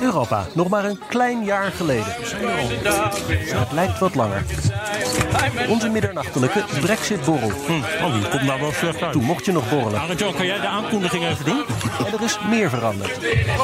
[0.00, 2.14] Europa, nog maar een klein jaar geleden.
[3.58, 4.44] Het lijkt wat langer.
[5.68, 7.50] Onze middernachtelijke Brexit-borrel.
[7.66, 9.12] Hm, oh, die komt nou wel slecht uit.
[9.12, 10.00] Toen mocht je nog borrelen.
[10.00, 11.64] Arend kan jij de aankondiging even doen?
[12.06, 13.18] En er is meer veranderd.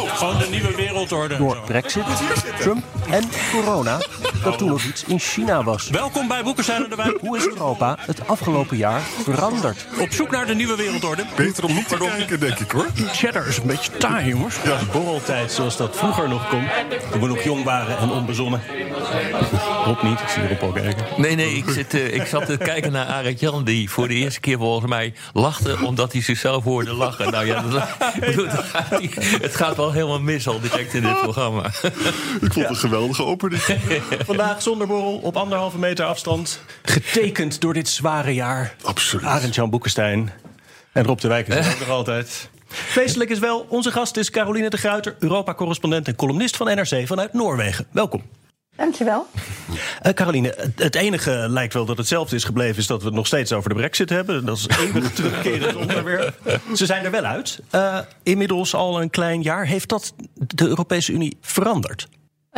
[0.07, 1.37] Gewoon de nieuwe wereldorde.
[1.37, 2.05] Door Brexit,
[2.59, 3.99] Trump en corona,
[4.43, 5.89] dat toen nog iets in China was.
[5.89, 7.19] Welkom bij Boekenstein en de Wijk.
[7.21, 9.87] Hoe is Europa het afgelopen jaar veranderd?
[10.01, 11.25] Op zoek naar de nieuwe wereldorde.
[11.37, 12.87] Beter om niet te kijken, denk ik hoor.
[13.13, 14.57] Cheddar is een beetje taai, jongens.
[14.65, 16.67] Ja, borreltijd zoals dat vroeger nog kon.
[17.11, 18.63] Toen we nog jong waren en onbezonnen.
[19.85, 21.07] Rob niet, ik zie Rob al kijken.
[21.17, 23.65] Nee, nee, ik, zit, eh, ik zat te kijken naar Arend Jan...
[23.65, 25.77] die voor de eerste keer volgens mij lachte...
[25.85, 27.31] omdat hij zichzelf hoorde lachen.
[27.31, 27.89] Nou ja, dat,
[28.21, 28.47] bedoel,
[29.41, 31.67] het gaat wel helemaal mis al direct in dit programma.
[31.67, 31.73] Ik
[32.41, 33.63] vond het een geweldige opening.
[34.27, 36.61] Vandaag zonder borrel op anderhalve meter afstand.
[36.83, 38.75] Getekend door dit zware jaar.
[38.83, 39.27] Absoluut.
[39.27, 40.33] Arend-Jan Boekenstein.
[40.93, 42.51] En Rob de Wijk is er ook nog altijd.
[42.69, 45.17] Feestelijk is wel, onze gast is Caroline de Gruiter...
[45.19, 47.87] Europa-correspondent en columnist van NRC vanuit Noorwegen.
[47.91, 48.23] Welkom.
[48.77, 49.27] Dankjewel.
[50.03, 52.77] Eh Caroline, het- enige lijkt wel dat hetzelfde is gebleven...
[52.79, 54.45] is dat we het nog steeds over de brexit hebben.
[54.45, 56.61] Dat is eeuwig terugkerend onderwerp.
[56.75, 57.61] Ze zijn er wel uit.
[57.71, 59.67] Eh, inmiddels al een klein jaar.
[59.67, 62.09] Heeft dat de Europese Unie veranderd?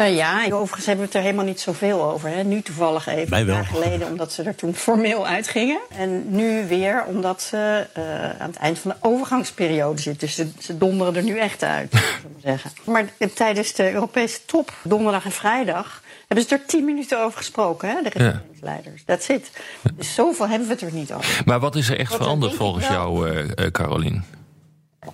[0.01, 2.29] Eh, ja, overigens hebben we het er helemaal niet zoveel over.
[2.29, 2.43] Hè.
[2.43, 5.81] Nu toevallig even een jaar geleden, omdat ze er toen formeel uitgingen.
[5.97, 8.03] En nu weer omdat ze eh,
[8.41, 10.27] aan het eind van de overgangsperiode zitten.
[10.27, 11.99] Dus ze, ze donderen er nu echt uit, we
[12.33, 12.71] maar zeggen.
[12.85, 16.03] Maar tijdens de Europese top, donderdag en vrijdag...
[16.27, 19.03] hebben ze er tien minuten over gesproken, hè, de regeringsleiders.
[19.05, 19.51] That's it.
[19.95, 21.43] Dus zoveel hebben we het er niet over.
[21.45, 24.25] Maar wat is er echt Wat er veranderd volgens jou, eh, Carolien?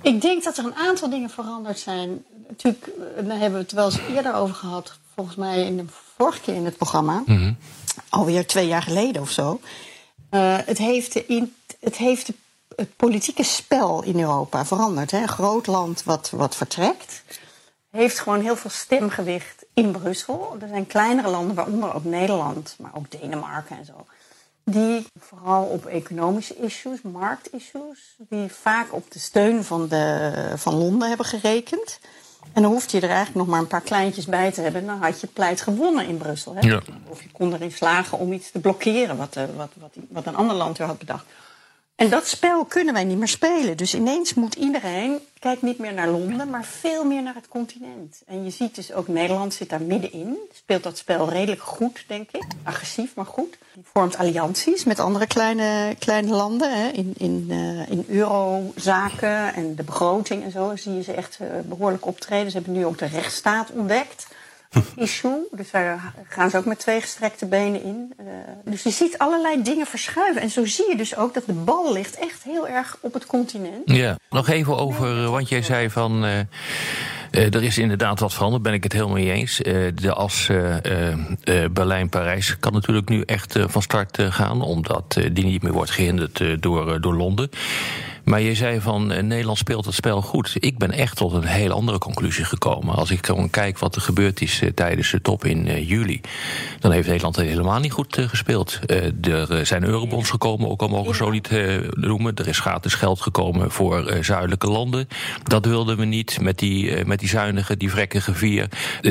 [0.00, 2.24] Ik denk dat er een aantal dingen veranderd zijn.
[2.48, 4.98] Natuurlijk, eh, daar hebben we het wel eens eerder over gehad.
[5.14, 5.84] Volgens mij in de
[6.16, 7.22] vorige keer in het programma.
[8.08, 9.60] Alweer twee jaar geleden of zo.
[10.30, 12.34] Eh, het heeft, de in, het, heeft de,
[12.76, 15.10] het politieke spel in Europa veranderd.
[15.10, 15.18] Hè.
[15.18, 17.22] Een groot land wat, wat vertrekt.
[17.90, 20.56] Heeft gewoon heel veel stemgewicht in Brussel.
[20.60, 24.06] Er zijn kleinere landen, waaronder ook Nederland, maar ook Denemarken en zo
[24.70, 31.08] die vooral op economische issues, marktissues, die vaak op de steun van, de, van Londen
[31.08, 31.98] hebben gerekend.
[32.52, 34.86] En dan hoefde je er eigenlijk nog maar een paar kleintjes bij te hebben.
[34.86, 36.54] Dan had je pleit gewonnen in Brussel.
[36.54, 36.68] Hè?
[36.68, 36.80] Ja.
[37.08, 40.36] Of je kon erin slagen om iets te blokkeren wat, eh, wat, wat, wat een
[40.36, 41.24] ander land weer had bedacht.
[41.96, 43.76] En dat spel kunnen wij niet meer spelen.
[43.76, 48.22] Dus ineens moet iedereen, kijk niet meer naar Londen, maar veel meer naar het continent.
[48.26, 50.36] En je ziet dus ook Nederland zit daar middenin.
[50.52, 52.44] Speelt dat spel redelijk goed, denk ik.
[52.62, 53.58] Agressief, maar goed.
[53.82, 56.72] Vormt allianties met andere kleine, kleine landen.
[56.72, 56.88] Hè.
[56.88, 61.48] In, in, eh, in eurozaken en de begroting en zo zie je ze echt eh,
[61.64, 62.50] behoorlijk optreden.
[62.50, 64.26] Ze hebben nu ook de rechtsstaat ontdekt
[64.96, 65.48] issue.
[65.52, 68.12] Dus daar gaan ze ook met twee gestrekte benen in.
[68.18, 68.24] Eh,
[68.64, 70.42] dus je ziet allerlei dingen verschuiven.
[70.42, 73.26] En zo zie je dus ook dat de bal ligt echt heel erg op het
[73.26, 73.82] continent.
[73.84, 76.24] Ja, nog even over, eh, want jij zei van.
[76.24, 76.38] eh,
[77.30, 79.56] er is inderdaad wat veranderd, ben ik het helemaal mee eens.
[79.94, 80.50] De as
[81.72, 86.48] Berlijn-Parijs kan natuurlijk nu echt van start gaan, omdat die niet meer wordt gehinderd eh,
[86.60, 87.50] door, door Londen.
[88.26, 90.52] Maar je zei van eh, Nederland speelt het spel goed.
[90.58, 92.94] Ik ben echt tot een heel andere conclusie gekomen.
[92.94, 96.20] Als ik gewoon kijk wat er gebeurd is eh, tijdens de top in eh, juli,
[96.80, 98.80] dan heeft Nederland helemaal niet goed gespeeld.
[99.20, 101.50] Er zijn eurobonds gekomen, ook al mogen we zo niet
[101.90, 102.34] noemen.
[102.34, 105.08] Er is gratis geld gekomen voor zuidelijke landen.
[105.42, 108.68] Dat wilden we niet met die, met die zuinige, die vrekkige vier.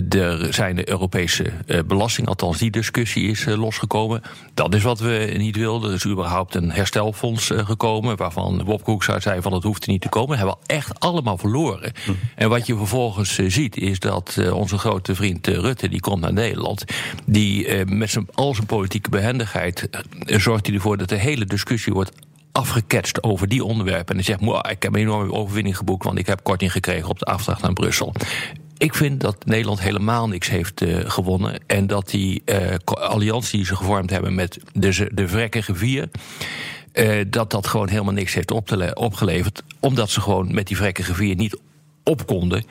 [0.10, 1.52] Er zijn de Europese
[1.86, 4.22] belasting, althans die discussie is losgekomen.
[4.54, 5.90] Dat is wat we niet wilden.
[5.90, 10.02] Er is überhaupt een herstelfonds gekomen, waarvan Bob Koekstra zei van het hoeft er niet
[10.02, 10.38] te komen.
[10.38, 11.92] Hebben we echt allemaal verloren.
[12.36, 16.00] En wat je vervolgens eh, ziet, is dat eh, onze grote vriend eh, Rutte, die
[16.00, 16.84] komt naar Nederland,
[17.26, 21.94] die met zijn, al zijn politieke behendigheid eh, zorgt hij ervoor dat de hele discussie
[21.94, 22.12] wordt
[22.52, 24.08] afgeketst over die onderwerpen.
[24.08, 26.04] En hij zegt, "Mwah, ik heb een enorme overwinning geboekt...
[26.04, 28.14] want ik heb korting gekregen op de afdracht naar Brussel.
[28.78, 31.64] Ik vind dat Nederland helemaal niks heeft gewonnen...
[31.68, 32.44] en dat die
[32.84, 36.10] co- alliantie die ze gevormd hebben met de, de vrekkige vier...
[36.96, 38.52] eh, dat dat gewoon helemaal niks heeft
[38.96, 39.64] opgeleverd...
[39.80, 41.58] omdat ze gewoon met die vrekkige vier niet
[42.04, 42.66] op konden...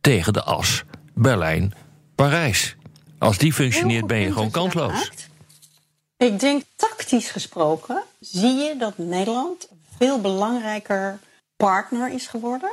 [0.00, 2.76] tegen de as Berlijn-Parijs.
[3.18, 5.10] Als die functioneert ben je gewoon je kansloos.
[6.16, 11.18] Ik denk tactisch gesproken zie je dat Nederland een veel belangrijker
[11.56, 12.70] partner is geworden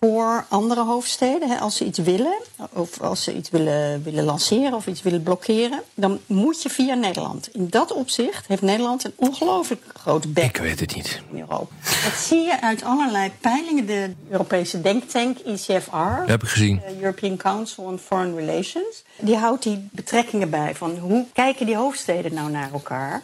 [0.00, 1.50] voor andere hoofdsteden.
[1.50, 2.36] Hè, als ze iets willen,
[2.72, 6.94] of als ze iets willen, willen lanceren of iets willen blokkeren, dan moet je via
[6.94, 7.48] Nederland.
[7.52, 10.44] In dat opzicht heeft Nederland een ongelooflijk grote bek.
[10.44, 11.22] Ik weet het niet.
[11.30, 11.74] In Europa.
[12.04, 13.86] Dat zie je uit allerlei peilingen.
[13.86, 15.96] De Europese denktank ECFR,
[16.26, 16.80] heb ik gezien.
[16.86, 21.76] de European Council on Foreign Relations, die houdt die betrekkingen bij van hoe kijken die
[21.76, 23.22] hoofdsteden nou naar elkaar.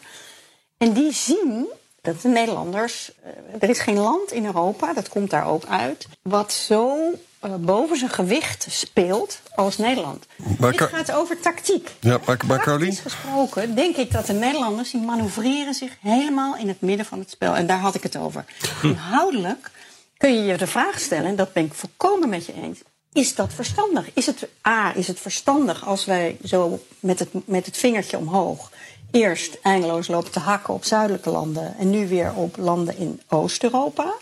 [0.77, 1.69] En die zien
[2.03, 3.13] dat de Nederlanders.
[3.23, 6.07] eh, Er is geen land in Europa, dat komt daar ook uit.
[6.23, 6.97] wat zo
[7.41, 10.27] eh, boven zijn gewicht speelt als Nederland.
[10.59, 11.91] Maar Dit gaat over tactiek.
[12.01, 16.81] Ja, maar, maar gesproken denk ik dat de Nederlanders die manoeuvreren zich helemaal in het
[16.81, 17.55] midden van het spel.
[17.55, 18.45] En daar had ik het over.
[18.83, 19.71] Inhoudelijk
[20.17, 22.79] kun je je de vraag stellen, en dat ben ik volkomen met je eens.
[23.13, 24.11] Is dat verstandig?
[24.15, 28.71] Is het, A, is het verstandig als wij zo met het, met het vingertje omhoog
[29.13, 34.13] eerst eindeloos lopen te hakken op zuidelijke landen en nu weer op landen in Oost-Europa?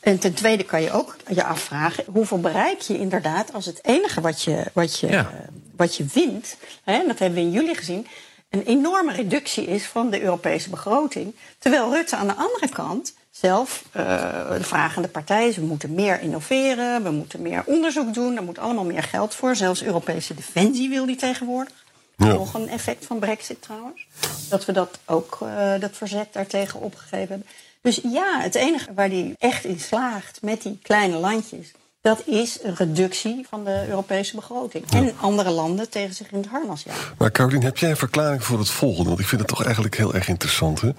[0.00, 4.20] En ten tweede kan je ook je afvragen: hoeveel bereik je inderdaad als het enige
[4.20, 5.20] wat je, wat je, Ja.
[5.20, 8.06] eh, wat je wint, hè, en dat hebben we in juli gezien,
[8.50, 11.34] een enorme reductie is van de Europese begroting.
[11.58, 14.04] Terwijl Rutte aan de andere kant zelf eh,
[14.50, 18.58] de vragende partij is: we moeten meer innoveren, we moeten meer onderzoek doen, er moet
[18.58, 19.56] allemaal meer geld voor.
[19.56, 21.84] Zelfs Europese defensie wil die tegenwoordig.
[22.16, 22.32] Ja.
[22.32, 24.06] Nog een effect van Brexit trouwens.
[24.48, 27.46] Dat we dat ook, eh, dat verzet daartegen opgegeven hebben.
[27.80, 32.58] Dus ja, het enige waar die echt in slaagt met die kleine landjes, dat is
[32.62, 34.90] een reductie van de Europese begroting.
[34.90, 37.14] En andere landen tegen zich in het harnas jagen.
[37.18, 39.08] maar Carolien, heb jij een verklaring voor het volgende?
[39.08, 40.80] Want ik vind het toch eigenlijk heel erg interessant.
[40.80, 40.90] Hè?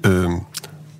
[0.00, 0.38] Ehm,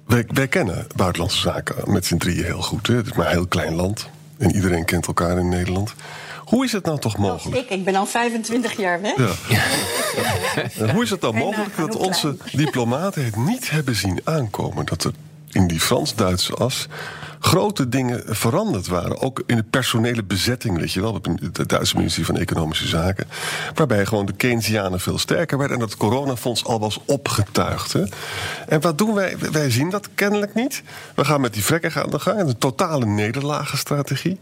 [0.06, 2.87] wij, wij kennen buitenlandse zaken met z'n drieën heel goed.
[2.87, 2.95] Hè?
[2.95, 4.09] Het is maar een heel klein land.
[4.39, 5.95] En iedereen kent elkaar in Nederland.
[6.44, 7.56] Hoe is het nou toch mogelijk?
[7.56, 9.17] Ik, ik ben al 25 jaar weg.
[9.49, 9.61] Ja.
[10.93, 14.87] Hoe is het nou En, eh, mogelijk dat onze diplomaten het niet hebben zien aankomen?
[14.87, 15.12] Dat er
[15.50, 16.88] in die Frans-Duitse as
[17.44, 19.20] grote dingen veranderd waren.
[19.20, 21.20] Ook in de personele bezetting, weet je wel.
[21.52, 23.26] De Duitse ministerie van Economische Zaken.
[23.75, 25.76] Waarbij gewoon de Keynesianen veel sterker werden.
[25.76, 27.93] En dat coronafonds al was opgetuigd.
[27.93, 28.02] Hè.
[28.69, 29.37] En wat doen wij?
[29.52, 30.82] Wij zien dat kennelijk niet.
[31.14, 32.41] We gaan met die vrekken aan de gang.
[32.41, 34.41] Een totale nederlagenstrategie.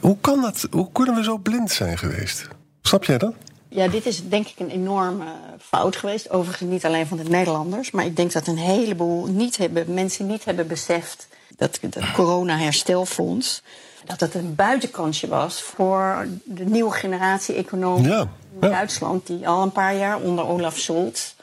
[0.00, 0.66] Hoe kan dat?
[0.70, 2.48] Hoe kunnen we zo blind zijn geweest?
[2.82, 3.32] Snap jij dat?
[3.68, 5.24] Ja, dit is denk ik een enorme
[5.60, 6.30] fout geweest.
[6.30, 7.90] Overigens niet alleen van de Nederlanders.
[7.90, 11.28] Maar ik denk dat een heleboel niet hebben, mensen niet hebben beseft...
[11.56, 13.62] dat het corona-herstelfonds...
[14.04, 18.28] dat het een buitenkansje was voor de nieuwe generatie economen Ja,
[18.60, 18.70] in.
[18.70, 19.26] Duitsland...
[19.26, 21.34] die al een paar jaar onder Olaf Scholz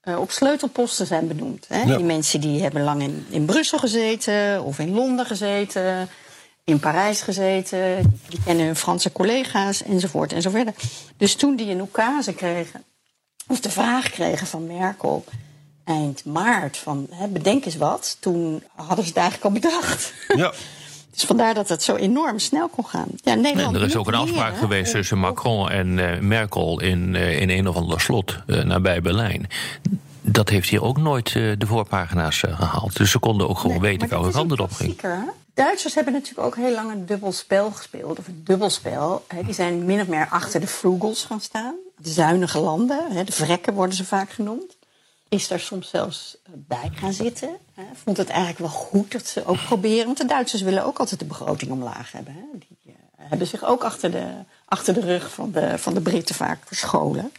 [0.00, 1.64] eh, op sleutelposten zijn benoemd.
[1.68, 1.82] Hè?
[1.82, 1.96] Ja.
[1.96, 6.08] Die mensen die hebben lang in, in Brussel gezeten of in Londen gezeten...
[6.64, 10.74] in Parijs gezeten, die kennen hun Franse collega's enzovoort en zo verder.
[11.16, 12.82] Dus toen die een oekase kregen,
[13.46, 15.24] of de vraag kregen van Merkel
[15.84, 20.12] eind maart van hè, bedenk eens wat, toen hadden ze het eigenlijk al bedacht.
[20.36, 20.52] Ja.
[21.14, 23.06] Dus vandaar dat het zo enorm snel kon gaan.
[23.16, 27.14] Ja, Nederland En er is ook een afspraak geweest tussen Macron en eh, Merkel in,
[27.14, 29.46] eh, in een of ander slot eh, nabij Berlijn.
[30.20, 32.96] Dat heeft hier ook nooit de voorpagina's eh, gehaald.
[32.96, 34.96] Dus ze konden ook gewoon Nee, weten welke kant het op ging.
[34.96, 35.32] klassieker?
[35.54, 38.18] Duitsers hebben natuurlijk ook heel lang een dubbel spel gespeeld.
[38.18, 39.24] Of een dubbelspel.
[39.28, 39.42] Hè.
[39.42, 41.74] Die zijn min of meer achter de frugals gaan staan.
[41.98, 44.76] De zuinige landen, hè, de vrekken worden ze vaak genoemd.
[45.28, 47.56] Is daar soms zelfs eh, bij gaan zitten.
[47.74, 47.82] Hè.
[48.04, 50.06] Vond het eigenlijk wel goed dat ze ook proberen.
[50.06, 52.34] Want de Duitsers willen ook altijd de begroting omlaag hebben.
[52.34, 52.58] Hè.
[52.58, 54.26] Die eh, hebben zich ook achter de,
[54.64, 57.32] achter de rug van de, van de Britten vaak verscholen.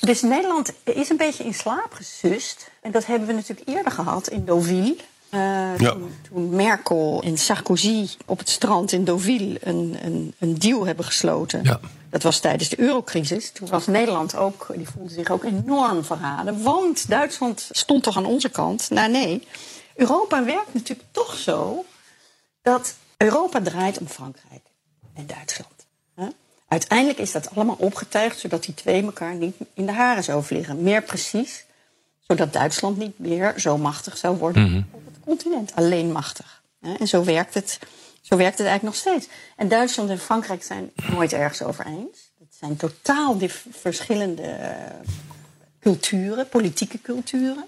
[0.00, 2.70] Dus Nederland is een beetje in slaap gesust.
[2.80, 4.96] En dat hebben we natuurlijk eerder gehad in Deauville.
[5.30, 5.90] Eh, Ja.
[5.90, 11.04] toen, toen Merkel en Sarkozy op het strand in Deauville een, een, een deal hebben
[11.04, 11.64] gesloten.
[11.64, 11.80] Ja.
[12.10, 13.50] Dat was tijdens de eurocrisis.
[13.52, 16.62] Toen was Nederland ook, die voelde zich ook enorm verraden.
[16.62, 18.90] Want Duitsland stond toch aan onze kant?
[18.90, 19.46] Nou nee,
[19.94, 21.84] Europa werkt natuurlijk toch zo
[22.62, 24.62] dat Europa draait om Frankrijk
[25.14, 25.68] en Duitsland.
[26.68, 30.82] Uiteindelijk is dat allemaal opgetuigd zodat die twee elkaar niet in de haren zouden vliegen.
[30.82, 31.64] Meer precies,
[32.30, 35.74] zodat Duitsland niet meer zo machtig zou worden op het continent.
[35.74, 36.62] Alleen machtig.
[36.80, 37.78] En zo werkt, het,
[38.20, 39.28] zo werkt het eigenlijk nog steeds.
[39.56, 42.32] En Duitsland en Frankrijk zijn het nooit ergens over eens.
[42.38, 43.38] Het zijn totaal
[43.70, 44.70] verschillende eh,
[45.80, 47.64] culturen, politieke culturen.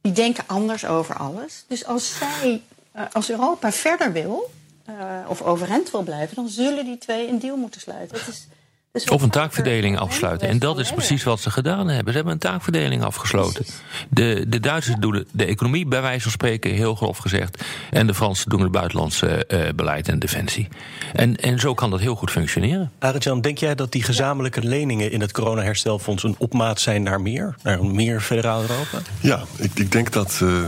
[0.00, 1.64] Die denken anders over alles.
[1.68, 4.50] Dus als zij, eh, als Europa verder wil,
[4.84, 4.94] eh,
[5.28, 8.18] of overeind wil blijven, dan zullen die twee een deal moeten sluiten.
[8.18, 8.46] Het is,
[8.94, 10.48] Of een taakverdeling afsluiten.
[10.48, 12.12] En dat is precies wat ze gedaan hebben.
[12.12, 13.64] Ze hebben een taakverdeling afgesloten.
[14.08, 17.64] De, de Duitsers doen de, de economie, bij wijze van spreken, heel grof gezegd.
[17.90, 20.68] En de Fransen doen het buitenlandse eh, beleid en defensie.
[21.12, 22.92] En, en zo kan dat heel goed functioneren.
[22.98, 27.54] Arend-Jan, denk jij dat die gezamenlijke leningen in het coronaherstelfonds een opmaat zijn naar meer?
[27.62, 28.98] Naar een meer federaal Europa?
[29.20, 30.66] Ja, ik, ik denk dat, eh,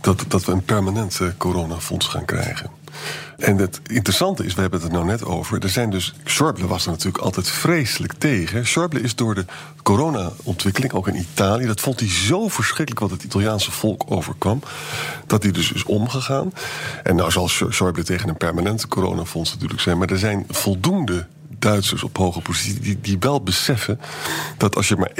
[0.00, 2.70] dat, dat we een permanent eh, coronafonds gaan krijgen.
[3.38, 5.62] En het interessante is, we hebben het er nou net over.
[5.62, 6.14] Er zijn dus.
[6.24, 8.66] Schäuble was er natuurlijk altijd vreselijk tegen.
[8.66, 9.44] Schäuble is door de
[9.82, 11.66] corona-ontwikkeling, ook in Italië.
[11.66, 14.60] dat vond hij zo verschrikkelijk wat het Italiaanse volk overkwam.
[15.26, 16.52] dat hij dus is omgegaan.
[17.02, 19.98] En nou zal Schäuble tegen een permanente coronafonds natuurlijk zijn.
[19.98, 21.26] maar er zijn voldoende
[21.58, 24.00] Duitsers op hoge positie die, die wel beseffen
[24.56, 25.12] dat als je maar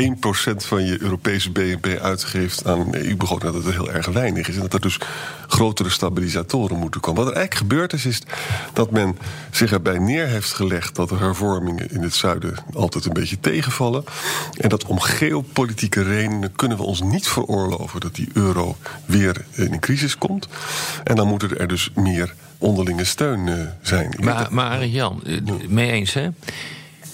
[0.53, 4.55] 1% van je Europese BNP uitgeeft aan een EU-begroting, dat het heel erg weinig is.
[4.55, 5.01] En dat er dus
[5.47, 7.25] grotere stabilisatoren moeten komen.
[7.25, 8.23] Wat er eigenlijk gebeurd is, is
[8.73, 9.19] dat men
[9.51, 14.05] zich erbij neer heeft gelegd dat de hervormingen in het zuiden altijd een beetje tegenvallen.
[14.57, 19.73] En dat om geopolitieke redenen kunnen we ons niet veroorloven dat die euro weer in
[19.73, 20.49] een crisis komt.
[21.05, 24.15] En dan moeten er dus meer onderlinge steun uh, zijn.
[24.21, 26.29] Maar, maar Jan, uh, mee eens hè?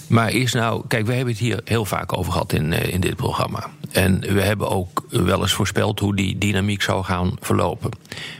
[0.07, 3.01] Maar is nou, kijk, we hebben het hier heel vaak over gehad in, uh, in
[3.01, 3.69] dit programma.
[3.91, 7.91] En we hebben ook wel eens voorspeld hoe die dynamiek zou gaan verlopen.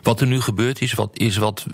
[0.04, 1.66] Wat er nu gebeurd is, wat, is wat,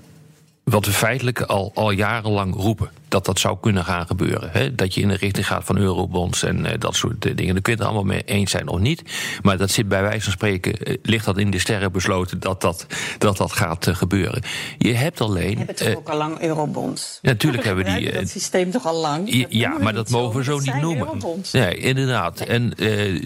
[0.63, 4.49] wat we feitelijk al, al jarenlang roepen dat dat zou kunnen gaan gebeuren.
[4.51, 4.75] Hè?
[4.75, 7.53] Dat je in de richting gaat van eurobonds en uh, dat soort uh, dingen.
[7.53, 9.03] Daar kun je het allemaal mee eens zijn of niet.
[9.41, 12.61] Maar dat zit bij wijze van spreken, uh, ligt dat in de sterren besloten dat
[12.61, 12.85] dat,
[13.17, 14.41] dat, dat gaat gebeuren.
[14.77, 15.51] Je hebt alleen.
[15.51, 17.19] We hebben toch ook al lang eurobonds?
[17.21, 18.11] Ja, natuurlijk hebben we die.
[18.11, 19.33] dat systeem toch al lang?
[19.33, 21.07] Ja, ja maar dat mogen we zo niet noemen.
[21.51, 22.39] Nee, inderdaad.
[22.39, 22.73] En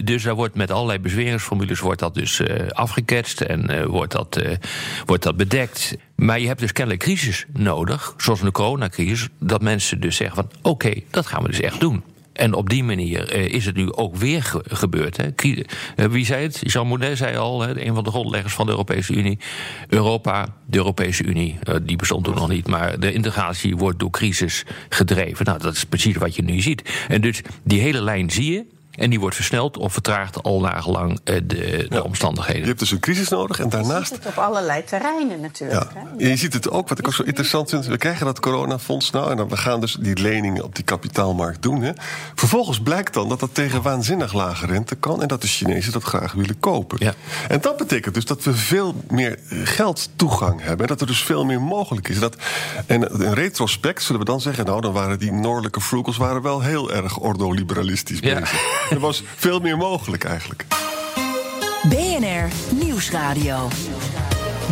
[0.04, 4.40] dus daar wordt met allerlei bezweringsformules wordt dat dus afgeketst en wordt, dat,
[5.04, 5.96] wordt dat bedekt.
[6.16, 9.62] Maar je hebt dus kennelijk crisis nodig, zoals de coronacrisis, dat
[9.98, 12.02] dus zeggen van oké, dat gaan we dus echt doen.
[12.36, 15.16] En op die manier uh, is het nu ook weer ge gebeurd.
[15.16, 15.28] Hè.
[15.44, 16.60] Uh, wie zei het?
[16.62, 19.38] Jean Monnet zei al, hè, een van de grondleggers van de Europese Unie.
[19.88, 22.66] Europa, de Europese Unie, uh, die bestond toen nog niet.
[22.66, 25.44] Maar de integratie wordt door crisis gedreven.
[25.44, 27.04] Nou, dat is precies wat je nu ziet.
[27.08, 28.64] En dus die hele lijn zie je.
[28.96, 32.00] En die wordt versneld of vertraagd al nagelang de, de ja.
[32.00, 32.60] omstandigheden.
[32.60, 34.08] Je hebt dus een crisis nodig en daarnaast.
[34.08, 35.90] Je ziet het op allerlei terreinen natuurlijk.
[35.94, 36.06] Ja.
[36.18, 36.28] Hè?
[36.28, 37.86] Je ziet het ook, wat ik ook zo interessant vind.
[37.86, 41.62] We krijgen dat coronafonds nou en dan we gaan dus die leningen op die kapitaalmarkt
[41.62, 41.82] doen.
[41.82, 41.92] Hè.
[42.34, 46.02] Vervolgens blijkt dan dat dat tegen waanzinnig lage rente kan en dat de Chinezen dat
[46.02, 46.98] graag willen kopen.
[47.00, 47.14] Ja.
[47.48, 50.80] En dat betekent dus dat we veel meer geldtoegang hebben.
[50.80, 52.18] En dat er dus veel meer mogelijk is.
[52.18, 52.36] Dat,
[52.86, 56.60] en in retrospect zullen we dan zeggen, nou dan waren die noordelijke frugals waren wel
[56.60, 58.34] heel erg ordoliberalistisch Ja.
[58.40, 58.85] bezig.
[58.90, 60.64] Er was veel meer mogelijk eigenlijk.
[61.88, 62.48] BNR
[62.84, 63.68] Nieuwsradio.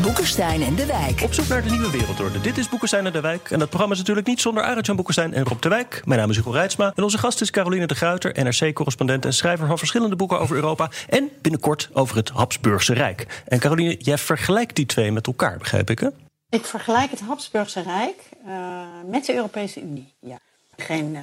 [0.02, 1.20] Boekenstein en de Wijk.
[1.22, 2.40] Op zoek naar de nieuwe wereldorde.
[2.40, 3.50] Dit is Boekenstein en de Wijk.
[3.50, 6.02] En dat programma is natuurlijk niet zonder Arend-Jan Boekenstein en Rob de Wijk.
[6.04, 6.92] Mijn naam is Hugo Reitsma.
[6.94, 10.90] En onze gast is Caroline de Gruiter, NRC-correspondent en schrijver van verschillende boeken over Europa.
[11.08, 13.42] En binnenkort over het Habsburgse Rijk.
[13.46, 16.08] En Caroline, jij vergelijkt die twee met elkaar, begrijp ik hè?
[16.48, 20.14] Ik vergelijk het Habsburgse Rijk uh, met de Europese Unie.
[20.20, 20.38] Ja.
[20.76, 21.20] Geen uh,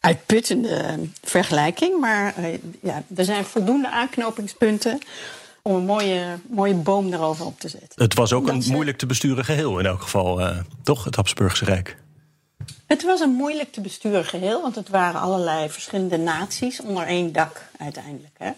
[0.00, 4.98] uitputtende vergelijking, maar uh, ja, er zijn voldoende aanknopingspunten
[5.62, 8.02] om een mooie, mooie boom erover op te zetten.
[8.02, 11.04] Het was ook Dat een ze- moeilijk te besturen geheel in elk geval, eh, toch?
[11.04, 11.96] Het Habsburgse Rijk.
[12.86, 17.32] Het was een moeilijk te besturen geheel, want het waren allerlei verschillende naties onder één
[17.32, 18.34] dak uiteindelijk.
[18.38, 18.50] Hè?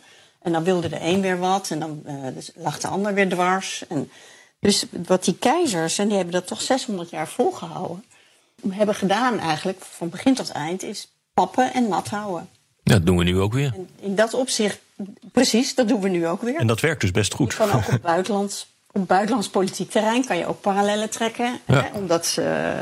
[0.42, 3.28] En dan wilde de een weer wat en dan uh, dus lag de ander weer
[3.28, 3.84] dwars.
[3.88, 4.10] En
[4.60, 8.04] dus wat die keizers, en die hebben dat toch 600 jaar volgehouden,
[8.68, 12.48] hebben gedaan eigenlijk van begin tot eind, is pappen en nat houden.
[12.82, 13.72] Dat doen we nu ook weer.
[13.74, 14.78] En in dat opzicht,
[15.32, 16.56] precies, dat doen we nu ook weer.
[16.56, 17.54] En dat werkt dus best Je goed.
[17.54, 21.58] kan ook op buitenlands, op buitenlands politiek terrein kan je ook parallellen trekken.
[21.66, 21.82] Ja.
[21.82, 22.74] Hè, omdat ze,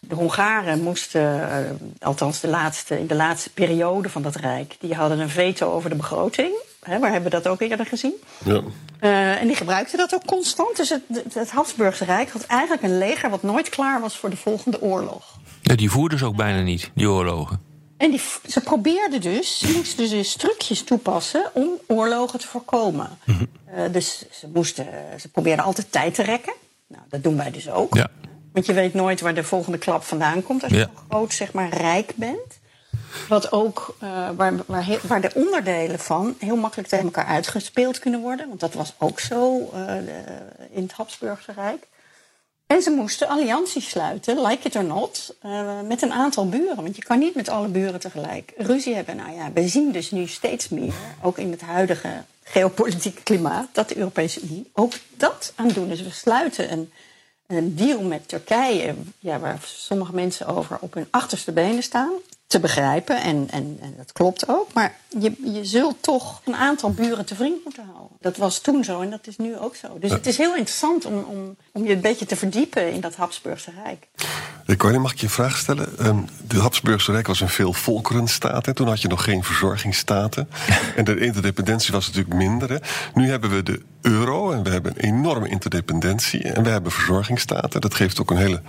[0.00, 4.94] de Hongaren moesten, eh, althans de laatste, in de laatste periode van dat rijk, die
[4.94, 6.54] hadden een veto over de begroting.
[6.84, 8.12] Hè, waar hebben we dat ook eerder gezien?
[8.44, 8.60] Ja.
[9.00, 10.76] Eh, en die gebruikten dat ook constant.
[10.76, 14.30] Dus het, het, het Habsburgse Rijk had eigenlijk een leger wat nooit klaar was voor
[14.30, 15.38] de volgende oorlog.
[15.62, 17.60] Ja, die voerden ze ook bijna niet, die oorlogen.
[17.96, 23.08] En die, ze probeerden dus, ze moesten dus trucjes toepassen om oorlogen te voorkomen.
[23.26, 24.86] Eh, dus ze, moesten,
[25.20, 26.52] ze probeerden altijd tijd te rekken.
[26.86, 27.94] Nou, dat doen wij dus ook.
[27.94, 28.08] Ja.
[28.52, 30.90] Want je weet nooit waar de volgende klap vandaan komt als je Ja.
[30.94, 32.58] nog groot, zeg maar, rijk bent.
[33.28, 38.20] Wat ook, eh, waar, waar, waar de onderdelen van heel makkelijk tegen elkaar uitgespeeld kunnen
[38.20, 38.48] worden.
[38.48, 39.96] Want dat was ook zo eh,
[40.70, 41.86] in het Habsburgse Rijk.
[42.66, 46.76] En ze moesten allianties sluiten, like it or not, eh, met een aantal buren.
[46.76, 49.16] Want je kan niet met alle buren tegelijk ruzie hebben.
[49.16, 50.92] Nou ja, we zien dus nu steeds meer,
[51.22, 56.02] ook in het huidige geopolitieke klimaat, dat de Europese Unie ook dat aan doen is.
[56.02, 56.92] We sluiten een,
[57.46, 62.12] een deal met Turkije, ja, waar sommige mensen over op hun achterste benen staan.
[62.46, 64.72] Te begrijpen, en, en, en dat klopt ook.
[64.72, 68.16] Maar je, je zult toch een aantal buren te vriend moeten houden.
[68.20, 69.98] Dat was toen zo en dat is nu ook zo.
[69.98, 73.14] Dus het is heel interessant om, om, om je een beetje te verdiepen in dat
[73.14, 74.08] Habsburgse Rijk.
[74.66, 75.98] Ricardo, mag ik je een vraag stellen?
[75.98, 78.66] Ehm, de Habsburgse Rijk was een veel volkerenstaat.
[78.66, 78.74] Hè?
[78.74, 80.48] Toen had je nog geen verzorgingsstaten.
[80.96, 82.70] en de interdependentie was natuurlijk minder.
[82.70, 82.76] Hè?
[83.14, 86.42] Nu hebben we de euro en we hebben een enorme interdependentie.
[86.42, 87.80] En we hebben verzorgingsstaten.
[87.80, 88.62] Dat geeft ook een hele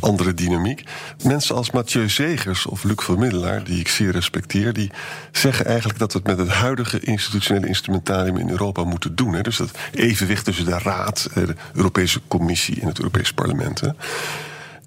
[0.00, 0.84] andere dynamiek.
[1.24, 4.90] Mensen als Mathieu Zegers of Luc van Middelaar, die ik zeer respecteer, die
[5.32, 9.32] zeggen eigenlijk dat we het met het huidige institutionele instrumentarium in Europa moeten doen.
[9.32, 9.42] Hè?
[9.42, 13.80] Dus dat evenwicht tussen de Raad, eh, de Europese Commissie en het Europees Parlement.
[13.80, 13.88] Hè?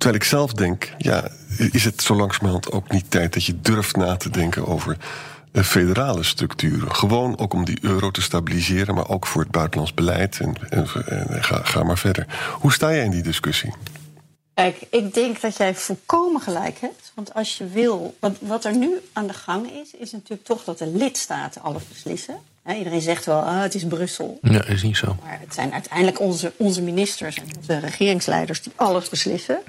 [0.03, 1.27] Terwijl ik zelf denk, ja,
[1.72, 4.98] is het zo langzamerhand ook niet tijd dat je durft na te denken over
[5.53, 6.95] federale structuren.
[6.95, 10.39] Gewoon ook om die euro te stabiliseren, maar ook voor het buitenlands beleid.
[10.39, 12.25] En, en, en ga, ga maar verder.
[12.60, 13.74] Hoe sta jij in die discussie?
[14.53, 17.12] Kijk, ik denk dat jij volkomen gelijk hebt.
[17.15, 18.15] Want als je wil.
[18.19, 21.88] Wat, wat er nu aan de gang is, is natuurlijk toch dat de lidstaten alles
[21.88, 22.36] beslissen.
[22.63, 24.39] He, iedereen zegt wel, ah, het is Brussel.
[24.41, 25.15] Ja, is niet zo.
[25.24, 29.60] Maar het zijn uiteindelijk onze, onze ministers en onze regeringsleiders die alles beslissen.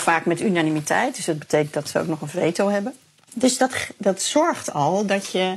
[0.00, 2.94] Vaak met unanimiteit, dus dat betekent dat ze ook nog een veto hebben.
[3.34, 5.56] Dus dat, dat zorgt al dat je.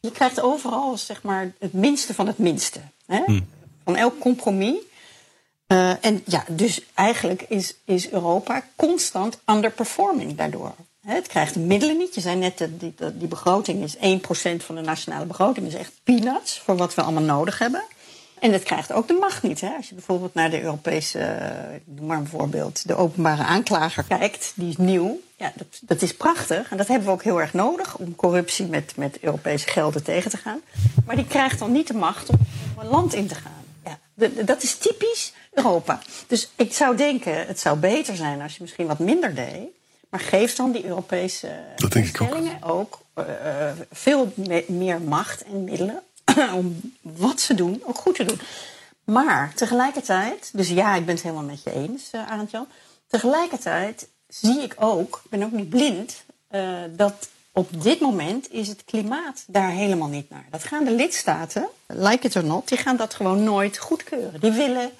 [0.00, 2.80] Je krijgt overal zeg maar, het minste van het minste.
[3.06, 3.22] Hè?
[3.84, 4.76] Van elk compromis.
[5.72, 10.74] Uh, en ja, dus eigenlijk is, is Europa constant underperforming daardoor.
[11.00, 12.14] Hè, het krijgt de middelen niet.
[12.14, 14.00] Je zei net, dat die, die begroting is 1%
[14.64, 15.66] van de nationale begroting.
[15.66, 17.82] Dat is echt peanuts voor wat we allemaal nodig hebben.
[18.40, 19.60] En het krijgt ook de macht niet.
[19.60, 19.68] Hè?
[19.76, 21.52] Als je bijvoorbeeld naar de Europese,
[21.84, 25.20] noem maar een voorbeeld, de openbare aanklager kijkt, die is nieuw.
[25.36, 26.70] Ja, dat, dat is prachtig.
[26.70, 30.30] En dat hebben we ook heel erg nodig om corruptie met, met Europese gelden tegen
[30.30, 30.60] te gaan.
[31.06, 32.38] Maar die krijgt dan niet de macht om
[32.78, 33.64] een land in te gaan.
[33.84, 33.98] Ja,
[34.44, 36.00] dat is typisch Europa.
[36.26, 39.68] Dus ik zou denken, het zou beter zijn als je misschien wat minder deed.
[40.10, 42.36] Maar geef dan die Europese dat ik ook.
[42.60, 43.24] ook uh,
[43.92, 44.32] veel
[44.66, 46.02] meer macht en middelen
[46.54, 48.40] om wat ze doen ook goed te doen.
[49.04, 52.66] Maar tegelijkertijd, dus ja, ik ben het helemaal met je eens, uh, Arend Jan.
[53.06, 58.68] Tegelijkertijd zie ik ook, ik ben ook niet blind, uh, dat op dit moment is
[58.68, 60.46] het klimaat daar helemaal niet naar.
[60.50, 64.40] Dat gaan de lidstaten, like it or not, die gaan dat gewoon nooit goedkeuren.
[64.40, 64.90] Die willen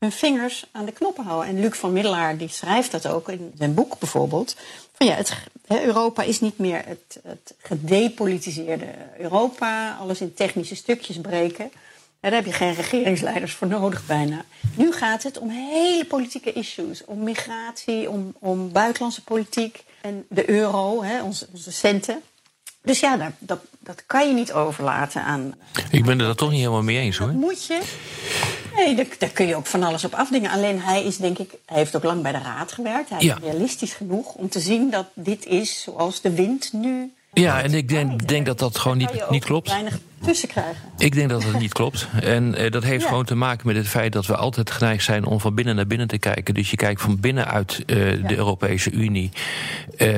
[0.00, 1.48] hun vingers aan de knoppen houden.
[1.48, 4.56] En Luc van Middelaar die schrijft dat ook in zijn boek bijvoorbeeld.
[4.92, 8.86] Van ja, het, Europa is niet meer het, het gedepolitiseerde
[9.18, 9.96] Europa.
[10.00, 11.70] Alles in technische stukjes breken.
[12.20, 14.44] Daar heb je geen regeringsleiders voor nodig bijna.
[14.74, 17.04] Nu gaat het om hele politieke issues.
[17.04, 19.84] Om migratie, om, om buitenlandse politiek.
[20.00, 22.22] En de euro, hè, onze, onze centen.
[22.82, 25.54] Dus ja, dat, dat, dat, kan je niet overlaten aan.
[25.90, 27.26] Ik ben het er toch niet helemaal mee eens hoor.
[27.26, 27.80] Dat moet je.
[28.84, 30.50] Nee, daar, daar, kun je ook van alles op afdingen.
[30.50, 33.10] Alleen hij is, denk ik, hij heeft ook lang bij de raad gewerkt.
[33.10, 33.36] Hij Ja.
[33.36, 37.12] is realistisch genoeg om te zien dat dit is zoals de wind nu.
[37.32, 39.68] Ja, en ik denk, denk dat dat gewoon niet, niet klopt.
[39.68, 40.76] Weinig tussen krijgen.
[40.98, 42.08] Ik denk dat het niet klopt.
[42.22, 43.08] En eh, dat heeft Ja.
[43.08, 45.86] gewoon te maken met het feit dat we altijd geneigd zijn om van binnen naar
[45.86, 46.54] binnen te kijken.
[46.54, 49.30] Dus je kijkt van binnenuit eh de Europese Unie
[49.96, 50.08] eh,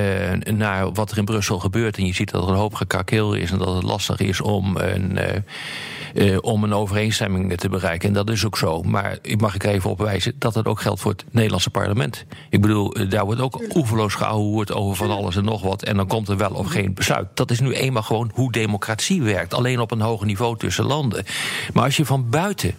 [0.54, 1.96] naar wat er in Brussel gebeurt.
[1.96, 4.76] En je ziet dat er een hoop gekakeel is en dat het lastig is om
[4.76, 5.18] een.
[5.18, 8.08] eh, om een overeenstemming te bereiken.
[8.08, 8.82] En dat is ook zo.
[8.82, 12.24] Maar ik mag ik even op wijzen dat dat ook geldt voor het Nederlandse parlement.
[12.50, 15.82] Ik bedoel, daar wordt ook oeverloos geouwehoerd over van alles en nog wat.
[15.82, 17.26] En dan komt er wel of geen besluit.
[17.34, 19.54] Dat is nu eenmaal gewoon hoe democratie werkt.
[19.54, 21.24] Alleen op een hoger niveau tussen landen.
[21.72, 22.74] Maar als je van buiten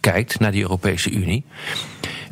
[0.00, 1.44] kijkt naar die Europese Unie.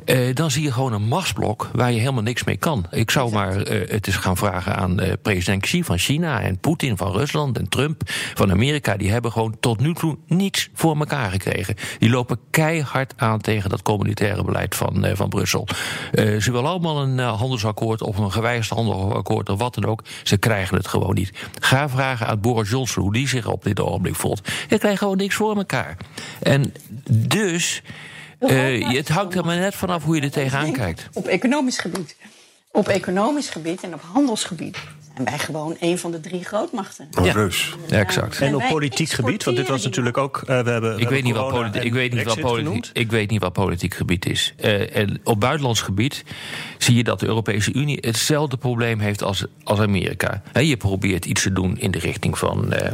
[0.04, 2.86] Eh, dan zie je gewoon een machtsblok waar je helemaal niks mee kan.
[2.90, 6.58] Ik zou maar eh, het eens gaan vragen aan eh, president Xi van China en
[6.58, 8.02] Poetin van Rusland en Trump
[8.34, 8.96] van Amerika.
[8.96, 11.74] Die hebben gewoon tot nu toe niets voor elkaar gekregen.
[11.98, 15.66] Die lopen keihard aan tegen dat communitaire beleid van, eh, van Brussel.
[16.12, 20.04] Eh, ze willen allemaal een handelsakkoord of een gewijzigd handelsakkoord of wat dan ook.
[20.22, 21.32] Ze krijgen het gewoon niet.
[21.60, 24.48] Ga vragen aan Boris Johnson hoe die zich op dit ogenblik voelt.
[24.68, 25.96] Je krijgt gewoon niks voor elkaar.
[26.40, 26.72] En
[27.10, 27.82] dus.
[28.50, 31.08] Eh, het hangt er maar net vanaf hoe je er tegenaan kijkt.
[31.12, 32.16] Op economisch gebied.
[32.70, 34.76] Op economisch gebied en op handelsgebied
[35.14, 37.08] zijn wij gewoon een van de drie grootmachten.
[37.10, 37.32] Een Ja.
[37.32, 37.74] reus.
[37.86, 38.40] Ja, exact.
[38.40, 40.36] En op politiek gebied, want dit was natuurlijk ook.
[40.36, 42.24] eh, we hebben, we Ik hebben weet, niet wat corona politi- en ik, weet niet
[42.24, 44.54] wat politiek, ik weet niet wat politiek gebied is.
[44.56, 46.24] Eh, en op buitenlands gebied
[46.78, 50.42] zie je dat de Europese Unie hetzelfde probleem heeft als, als Amerika.
[50.52, 52.72] Hè, je probeert iets te doen in de richting van.
[52.72, 52.90] eh,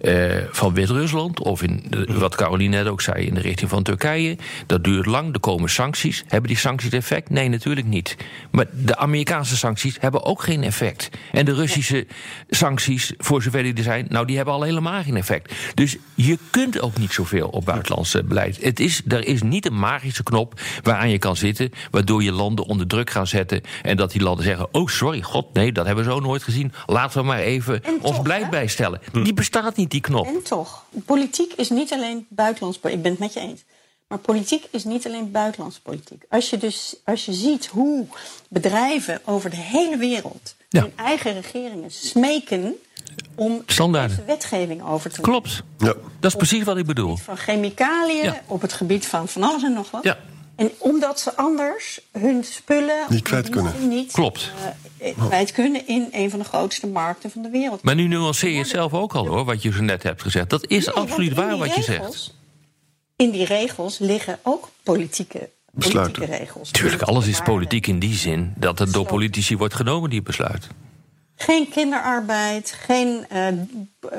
[0.00, 3.82] eh, van Wit-Rusland, of in de- wat Caroline net ook zei, in de richting van
[3.82, 4.36] Turkije.
[4.66, 6.24] Dat duurt lang, er komen sancties.
[6.28, 7.30] Hebben die sancties effect?
[7.30, 8.16] Nee, natuurlijk niet.
[8.50, 11.08] Maar de Amerikaanse sancties hebben ook geen effect.
[11.32, 12.06] En de Russische
[12.48, 15.54] sancties, voor zover die er zijn, nou, die hebben al helemaal geen effect.
[15.74, 18.58] Dus je kunt ook niet zoveel op buitenlands eh, beleid.
[18.62, 22.64] Het is, er is niet een magische knop waaraan je kan zitten, waardoor je landen
[22.64, 23.60] onder druk gaan zetten.
[23.82, 26.72] En dat die landen zeggen: Oh, sorry, god, nee, dat hebben we zo nooit gezien.
[26.86, 28.48] Laten we maar even En ons beleid hè?
[28.50, 29.00] bijstellen.
[29.22, 29.87] Die bestaat niet.
[29.92, 30.26] Niet die knop.
[30.26, 32.96] En toch, politiek is niet alleen buitenlands politiek.
[32.98, 33.64] Ik ben het met je eens.
[34.08, 36.24] Maar politiek is niet alleen buitenlandse politiek.
[36.28, 38.06] Als je dus als je ziet hoe
[38.48, 40.80] bedrijven over de hele wereld Ja.
[40.80, 42.74] hun eigen regeringen smeken
[43.34, 44.16] om Standaarden.
[44.16, 45.40] deze wetgeving over te nemen.
[45.40, 45.62] Klopt.
[45.78, 45.94] Ja.
[46.20, 47.16] Dat is precies wat ik bedoel.
[47.16, 48.42] Van chemicaliën, Ja.
[48.46, 50.02] op het gebied van van alles en nog wat.
[50.04, 50.18] Ja.
[50.58, 53.88] En omdat ze anders hun spullen Niet kwijt kunnen.
[53.88, 54.52] niet, Klopt.
[54.98, 57.82] eh, eh, kwijt kunnen in een van de grootste markten van de wereld.
[57.82, 60.50] Maar nu nuanceer je het zelf ook al hoor, wat je zo net hebt gezegd.
[60.50, 62.34] Dat is Nee, absoluut waar wat je zegt.
[63.16, 66.12] In die regels liggen ook politieke, Besluiten.
[66.14, 66.70] politieke regels.
[66.70, 70.66] Tuurlijk, alles is politiek in die zin dat het door politici wordt genomen, die besluit.
[71.40, 73.46] Geen kinderarbeid, geen eh,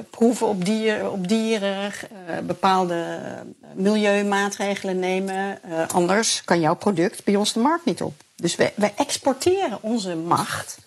[0.09, 5.63] proeven op, dier, op dieren, eh, bepaalde eh, milieumaatregelen nemen.
[5.63, 8.13] Eh, anders kan jouw product bij ons de markt niet op.
[8.35, 10.77] Dus wij, wij exporteren onze macht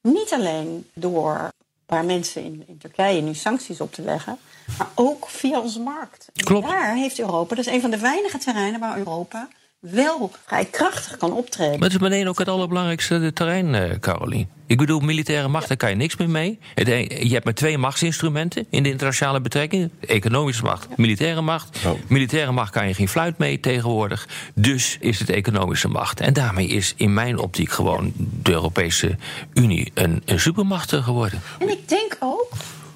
[0.00, 4.38] niet alleen door een paar mensen in, in Turkije nu sancties op te leggen,
[4.78, 6.28] maar ook via onze markt.
[6.34, 6.68] En Klopt.
[6.68, 9.48] Daar heeft Europa, dat is een van de weinige terreinen waar Europa
[9.80, 11.78] wel vrij krachtig kan optreden.
[11.78, 14.48] Maar het is meteen ook het allerbelangrijkste terrein, eh Carolien.
[14.66, 16.58] Ik bedoel, militaire macht, daar kan je niks meer mee.
[16.74, 19.90] Het een- Je hebt maar twee machtsinstrumenten in de internationale betrekkingen.
[20.00, 21.78] Economische macht, militaire macht.
[21.86, 21.92] Oh.
[22.08, 24.28] Militaire macht kan je geen fluit mee tegenwoordig.
[24.54, 26.20] Dus is het economische macht.
[26.20, 29.16] En daarmee is in mijn optiek gewoon de Europese
[29.54, 31.40] Unie een, een supermacht geworden.
[31.58, 32.48] En ik denk ook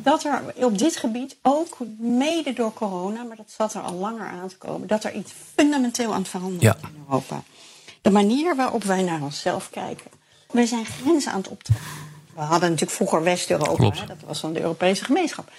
[0.02, 4.28] dat er op dit gebied, ook mede door corona, maar dat zat er al langer
[4.28, 6.76] aan te komen, dat er iets fundamenteel aan het veranderen Ja.
[6.76, 7.42] is in Europa.
[8.02, 10.10] De manier waarop wij naar onszelf kijken.
[10.50, 11.86] Wij zijn grenzen aan het optrekken.
[12.34, 15.50] We hadden natuurlijk vroeger West-Europa, dat was dan de Europese gemeenschap.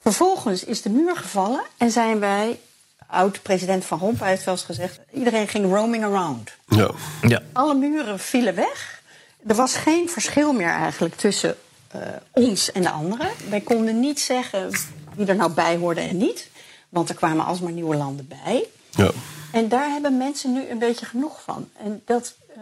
[0.00, 2.60] Vervolgens is de muur gevallen en zijn wij,
[3.06, 6.50] oud-president Van Rompuy heeft wel eens gezegd, iedereen ging roaming around.
[6.68, 6.90] Ja.
[7.22, 7.42] Ja.
[7.52, 9.02] Alle muren vielen weg.
[9.46, 11.56] Er was geen verschil meer eigenlijk tussen
[11.90, 12.00] eh,
[12.32, 13.28] ons en de anderen.
[13.48, 14.70] Wij konden niet zeggen
[15.16, 16.48] wie er nou bij hoorde en niet.
[16.88, 18.64] Want er kwamen alsmaar nieuwe landen bij.
[18.90, 19.10] ja.
[19.52, 21.68] En daar hebben mensen nu een beetje genoeg van.
[21.82, 22.60] En dat eh,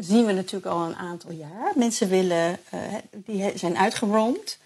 [0.00, 1.72] zien we natuurlijk al een aantal jaar.
[1.74, 4.58] Mensen willen, eh, die zijn uitgeroomd.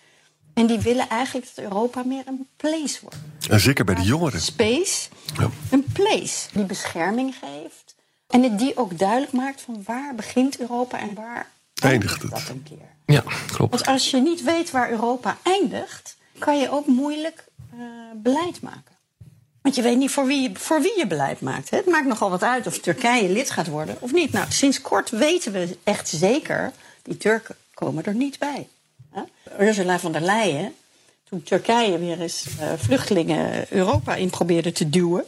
[0.54, 3.16] En die willen eigenlijk dat Europa meer een place wordt.
[3.48, 4.40] En zeker bij de jongeren.
[4.40, 5.48] Space, Ja.
[5.70, 7.94] een place die bescherming geeft.
[8.28, 12.30] En die ook duidelijk maakt van waar begint Europa en waar Eindigt eindigt het.
[12.30, 12.88] dat een keer.
[13.12, 13.70] Ja, klopt.
[13.70, 17.78] Want als je niet weet waar Europa eindigt, kan je ook moeilijk eh,
[18.14, 18.96] beleid maken.
[19.62, 21.70] Want je weet niet voor wie je, voor wie je beleid maakt.
[21.70, 21.76] Hè?
[21.76, 24.32] Het maakt nogal wat uit of Turkije lid gaat worden of niet.
[24.32, 28.68] Nou, sinds kort weten we echt zeker, die Turken komen er niet bij.
[29.10, 29.22] Hè?
[29.60, 30.74] Ursula von der Leyen,
[31.28, 35.24] toen Turkije weer eens eh, vluchtelingen Europa in probeerde te duwen...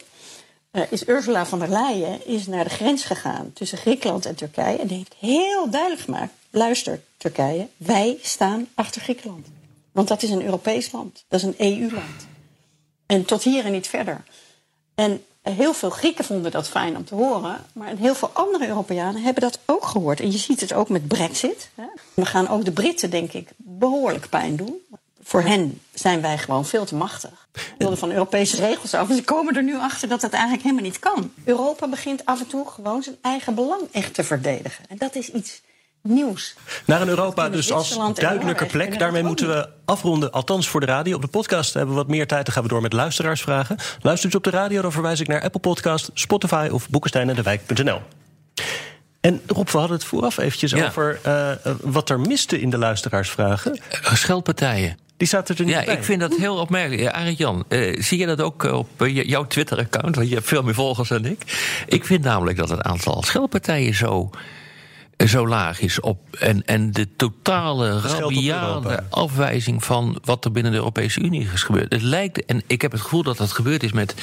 [0.71, 4.79] eh, is Ursula von der Leyen is naar de grens gegaan tussen Griekenland en Turkije...
[4.79, 9.47] en heeft heel duidelijk gemaakt, luister Turkije, wij staan achter Griekenland.
[9.93, 12.29] Want dat is een Europees land, dat is een EU-land.
[13.07, 14.25] En tot hier en niet verder.
[14.95, 17.65] En heel veel Grieken vonden dat fijn om te horen.
[17.73, 20.21] Maar heel veel andere Europeanen hebben dat ook gehoord.
[20.21, 21.71] En je ziet het ook met Brexit.
[22.15, 24.79] We gaan ook de Britten, denk ik, behoorlijk pijn doen.
[25.23, 27.49] Voor hen zijn wij gewoon veel te machtig.
[27.53, 29.09] We wilden van Europese regels af.
[29.09, 31.33] En ze komen er nu achter dat dat eigenlijk helemaal niet kan.
[31.45, 34.85] Europa begint af en toe gewoon zijn eigen belang echt te verdedigen.
[34.89, 35.61] En dat is iets
[36.03, 36.55] nieuws.
[36.85, 38.99] Naar een Europa dus als duidelijke plek.
[38.99, 41.15] Daarmee moeten we afronden, althans voor de radio.
[41.17, 42.45] Op de podcast hebben we wat meer tijd.
[42.45, 43.77] Dan gaan we door met luisteraarsvragen.
[44.01, 48.01] Luistert u op de radio, dan verwijs ik naar Apple Podcast, Spotify of boekensteinendewijk.nl.
[49.21, 50.87] En Rob, we hadden het vooraf eventjes Ja.
[50.87, 53.79] over eh, eh, wat er miste in de luisteraarsvragen.
[53.91, 54.99] Eh, Scheldpartijen.
[55.17, 55.95] Die zaten er niet Ja, bij.
[55.95, 57.03] ik vind dat heel opmerkelijk.
[57.03, 60.17] Ja, Arend Jan, eh, zie je dat ook op jouw Twitter-account?
[60.17, 61.43] Want je hebt veel meer volgers dan ik.
[61.87, 64.31] Ik vind namelijk dat het aantal scheldpartijen zo,
[65.29, 66.01] zo laag is.
[66.01, 69.05] Op, en, en de totale Europa.
[69.11, 71.93] afwijzing van wat er binnen de Europese Unie is gebeurd.
[71.93, 74.15] Het lijkt, en ik heb het gevoel dat dat gebeurd is met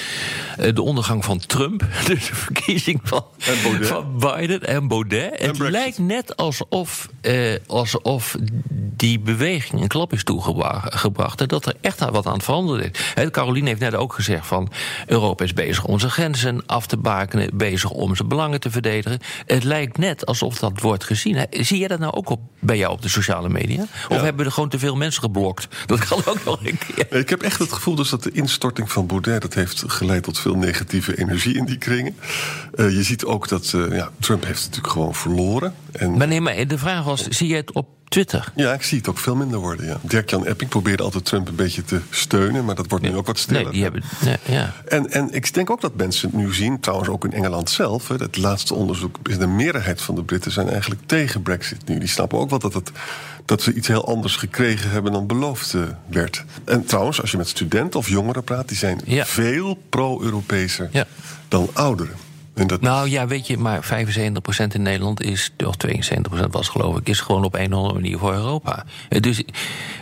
[0.57, 1.85] eh, de ondergang van Trump.
[2.05, 5.29] Dus de verkiezing van, En van Biden en Baudet.
[5.29, 5.69] het Brexit.
[5.69, 8.35] lijkt net alsof, eh, alsof
[8.71, 11.41] die beweging een klap is toegebracht.
[11.41, 12.99] En dat er echt wat aan het veranderen is.
[13.13, 14.71] Hè, Caroline heeft net ook gezegd van
[15.05, 19.19] Europa is bezig om zijn grenzen af te bakenen, bezig om zijn belangen te verdedigen.
[19.45, 21.45] Het lijkt net alsof dat wordt gezien.
[21.49, 23.85] Zie jij dat nou ook op, bij jou op de sociale media?
[24.09, 25.67] Of hebben er gewoon te veel mensen geblokt?
[25.85, 27.13] Dat kan ook nog een keer.
[27.13, 29.41] Ik heb echt het gevoel dus dat de instorting van Baudet...
[29.41, 32.15] dat heeft geleid tot veel negatieve energie in die kringen.
[32.75, 35.73] Eh, je ziet ook dat eh, ja, Trump heeft natuurlijk gewoon verloren.
[35.91, 38.51] En Maar nee, maar de vraag was, zie je het op Twitter.
[38.55, 39.85] Ja, ik zie het ook veel minder worden.
[39.85, 39.97] Ja.
[40.01, 43.37] Dirk-Jan Epping probeerde altijd Trump een beetje te steunen, maar dat wordt nu ook wat
[43.39, 43.63] stiller.
[43.63, 44.03] Nee, die hebben.
[44.25, 44.73] Nee, ja.
[44.87, 48.07] En, en ik denk ook dat mensen het nu zien, trouwens ook in Engeland zelf.
[48.07, 51.97] hè, Het laatste onderzoek is de meerderheid van de Britten zijn eigenlijk tegen Brexit nu.
[51.99, 52.91] Die snappen ook wel dat, het,
[53.45, 56.43] dat ze iets heel anders gekregen hebben dan beloofd eh, werd.
[56.65, 59.25] En trouwens, als je met studenten of jongeren praat, die zijn Ja.
[59.25, 61.05] veel pro-Europeeser Ja.
[61.47, 62.13] dan ouderen.
[62.57, 63.87] En dat, Nou ja, weet je, maar 75%
[64.73, 68.17] in Nederland is, of 72% was geloof ik, is gewoon op een of andere manier
[68.17, 68.85] voor Europa.
[69.09, 69.43] Dus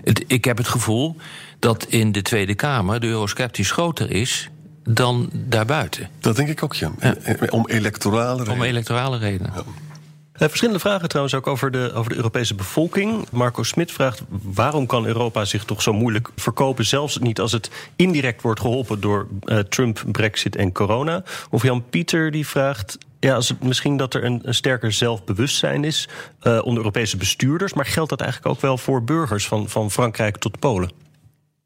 [0.04, 1.16] het, ik heb het gevoel
[1.60, 4.50] dat in de Tweede Kamer de eurosceptisch groter is
[4.84, 6.10] dan daarbuiten.
[6.20, 6.92] dat denk ik ook, ja.
[7.00, 8.68] En- en- Om electorale Om redenen.
[8.68, 9.54] electorale redenen.
[10.38, 13.30] Verschillende vragen trouwens ook over de, over de Europese bevolking.
[13.32, 16.86] Marco Smit vraagt waarom kan Europa zich toch zo moeilijk verkopen...
[16.86, 21.24] zelfs niet als het indirect wordt geholpen door eh, Trump, Brexit en corona.
[21.50, 22.98] Of Jan Pieter die vraagt...
[23.20, 26.08] Ja, als het, misschien dat er een, een sterker zelfbewustzijn is
[26.40, 27.74] eh, onder Europese bestuurders...
[27.74, 30.90] maar geldt dat eigenlijk ook wel voor burgers van, van Frankrijk tot Polen?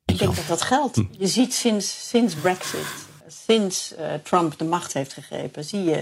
[0.06, 1.02] Ik denk dat dat geldt.
[1.12, 2.86] Je ziet sinds, sinds Brexit,
[3.28, 6.02] sinds eh, Trump de macht heeft gegrepen, zie je, eh,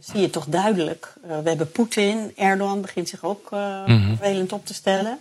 [0.00, 1.14] zie je toch duidelijk.
[1.22, 5.20] eh, we hebben Poetin, Erdogan begint zich ook eh, vervelend op te stellen.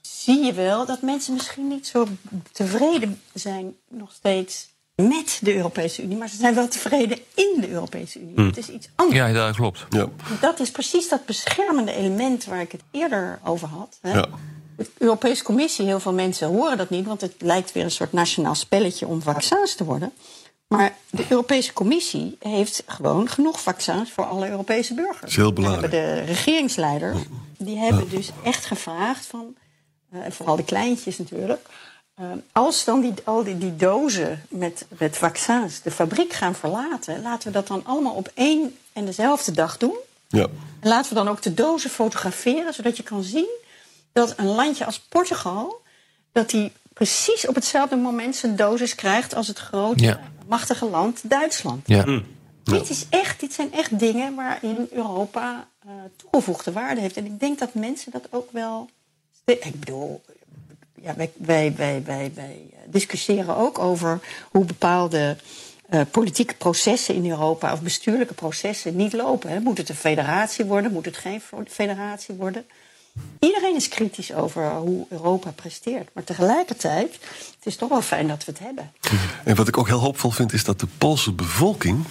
[0.00, 2.06] Zie je wel dat mensen misschien niet zo
[2.52, 7.68] tevreden zijn nog steeds met de Europese Unie, maar ze zijn wel tevreden in de
[7.68, 8.46] Europese Unie.
[8.46, 9.18] Het is iets anders.
[9.18, 9.86] Ja, dat klopt.
[9.90, 10.08] Ja.
[10.40, 13.98] Dat is precies dat beschermende element waar ik het eerder over had.
[14.00, 14.12] Hè?
[14.12, 14.26] Ja.
[14.76, 18.12] De Europese Commissie, heel veel mensen horen dat niet, want het lijkt weer een soort
[18.12, 20.12] nationaal spelletje om vaccins te worden.
[20.76, 25.20] Maar de Europese Commissie heeft gewoon genoeg vaccins voor alle Europese burgers.
[25.20, 25.90] Dat is heel belangrijk.
[25.90, 27.18] De regeringsleiders,
[27.58, 29.54] die hebben dus echt gevraagd van,
[30.10, 31.66] eh, vooral de kleintjes natuurlijk,
[32.14, 37.22] eh, als dan die, al die, die dozen met, met vaccins de fabriek gaan verlaten,
[37.22, 39.96] laten we dat dan allemaal op één en dezelfde dag doen.
[40.28, 40.46] Ja.
[40.80, 43.48] En laten we dan ook de dozen fotograferen, zodat je kan zien
[44.12, 45.82] dat een landje als Portugal,
[46.32, 50.20] dat die precies op hetzelfde moment zijn dosis krijgt als het grote, Ja.
[50.50, 51.88] Machtige land Duitsland.
[51.88, 52.22] Ja.
[52.62, 57.16] Dit, is echt, dit zijn echt dingen waarin Europa eh, toegevoegde waarde heeft.
[57.16, 58.88] En ik denk dat mensen dat ook wel.
[59.44, 60.22] Ik bedoel,
[61.02, 65.36] ja, wij, wij, wij, wij, wij discussiëren ook over hoe bepaalde
[65.88, 69.50] eh, politieke processen in Europa of bestuurlijke processen niet lopen.
[69.50, 69.60] Hè.
[69.60, 70.92] Moet het een federatie worden?
[70.92, 72.64] Moet het geen federatie worden?
[73.38, 76.08] Iedereen is kritisch over hoe Europa presteert.
[76.12, 77.12] Maar tegelijkertijd,
[77.56, 78.90] het is toch wel fijn dat we het hebben.
[79.44, 82.04] En wat ik ook heel hoopvol vind, is dat de Poolse bevolking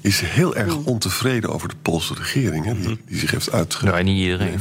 [0.00, 4.04] is heel erg ontevreden over de Poolse regering, hè, die, die zich heeft uitgeleverd.
[4.04, 4.60] Nou, niet iedereen.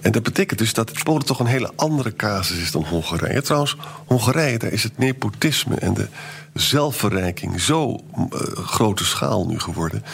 [0.00, 3.42] En dat betekent dus dat Polen toch een hele andere casus is dan Hongarije.
[3.42, 6.08] Trouwens, Hongarije, daar is het nepotisme en de
[6.54, 10.04] zelfverrijking zo eh, grote schaal nu geworden.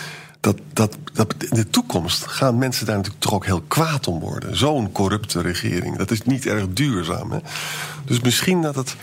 [0.46, 4.20] Dat, dat, dat in de toekomst gaan mensen daar natuurlijk toch ook heel kwaad om
[4.20, 4.56] worden.
[4.56, 5.96] Zo'n corrupte regering.
[5.96, 7.30] Dat is niet erg duurzaam.
[7.32, 7.38] Hè?
[8.04, 8.96] Dus misschien dat het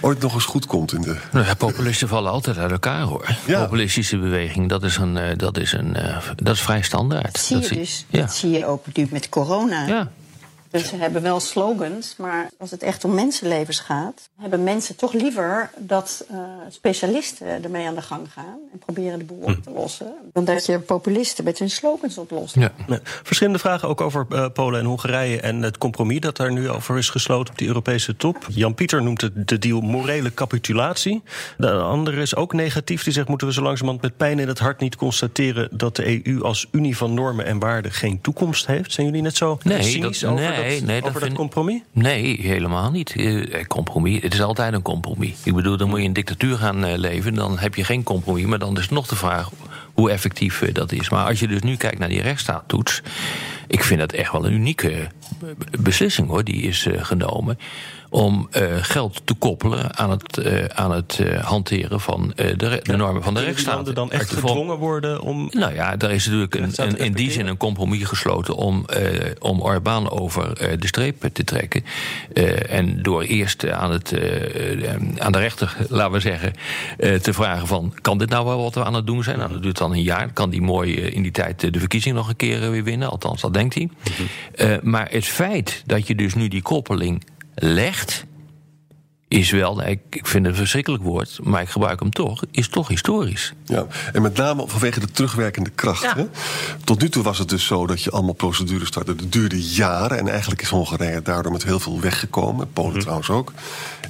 [0.00, 1.16] ooit nog eens goed komt in de.
[1.32, 3.36] Nou ja, populisten vallen altijd uit elkaar hoor.
[3.46, 3.62] Ja.
[3.62, 7.32] Populistische beweging, dat is, een, eh, dat is, een, eh, dat is vrij standaard.
[7.32, 8.04] Dat zie je zie- dus.
[8.08, 8.20] Ja.
[8.20, 9.86] Dat zie je ook nu met corona.
[9.86, 10.10] Ja.
[10.80, 15.12] Dus ze hebben wel slogans, maar als het echt om mensenlevens gaat, hebben mensen toch
[15.12, 16.36] liever dat eh,
[16.68, 20.66] specialisten ermee aan de gang gaan en proberen de boel op te lossen, dan dat
[20.66, 22.54] je populisten met hun slogans oplost.
[22.54, 22.72] Ja.
[23.02, 26.98] Verschillende vragen ook over eh, Polen en Hongarije en het compromis dat daar nu over
[26.98, 28.46] is gesloten op die Europese top.
[28.48, 31.22] Jan-Pieter noemt het de deal morele capitulatie.
[31.56, 33.02] De andere is ook negatief.
[33.04, 36.26] Die zegt: moeten we zo langzamerhand met pijn in het hart niet constateren dat de
[36.26, 38.92] EU als unie van normen en waarden geen toekomst heeft?
[38.92, 41.80] Zijn jullie net zo Nee, cynisch dat- over, nee, nee, dat over dat vind- compromis?
[41.92, 43.14] Nee, helemaal niet.
[43.16, 45.34] Eh, compromis, het is altijd een compromis.
[45.44, 48.02] Ik bedoel, dan moet je in een dictatuur gaan eh, leven, dan heb je geen
[48.02, 48.44] compromis.
[48.44, 49.50] Maar dan is nog de vraag
[49.94, 51.10] hoe effectief eh, dat is.
[51.10, 53.02] Maar als je dus nu kijkt naar die rechtsstaattoets,
[53.66, 55.48] ik vind dat echt wel een unieke eh,
[55.80, 57.58] beslissing hoor, die is eh, genomen.
[58.14, 62.96] Om eh, geld te koppelen aan het, eh, aan het eh, hanteren van de, de
[62.96, 63.74] normen van de rechtsstaat.
[63.74, 65.48] landen dan echt gedwongen worden om.
[65.50, 68.86] nou ja, daar is natuurlijk een, in die zin een compromis gesloten om,
[69.38, 71.84] om Orbán over de streep te trekken.
[72.68, 74.14] En door eerst aan, het,
[75.18, 76.52] aan de rechter, laten we zeggen,
[77.22, 77.92] te vragen van...
[78.00, 79.38] kan dit nou wel wat we aan het doen zijn?
[79.38, 80.32] Nou, dat duurt dan een jaar.
[80.32, 83.10] Kan die mooi in die tijd de verkiezing nog een keer weer winnen?
[83.10, 83.88] Althans, dat denkt hij.
[84.54, 87.22] Eh, maar het feit dat je dus nu die koppeling
[87.54, 88.24] legt
[89.28, 92.68] is wel, ik ik vind het een verschrikkelijk woord, maar ik gebruik hem toch, is
[92.68, 93.52] toch historisch.
[93.64, 96.02] Ja, en met name vanwege de terugwerkende kracht.
[96.02, 96.16] Ja.
[96.16, 96.24] Hè?
[96.84, 99.14] Tot nu toe was het dus zo dat je allemaal procedures startte.
[99.14, 102.72] Dat duurde jaren en eigenlijk is Hongarije daardoor met heel veel weggekomen.
[102.72, 103.52] Polen trouwens ook.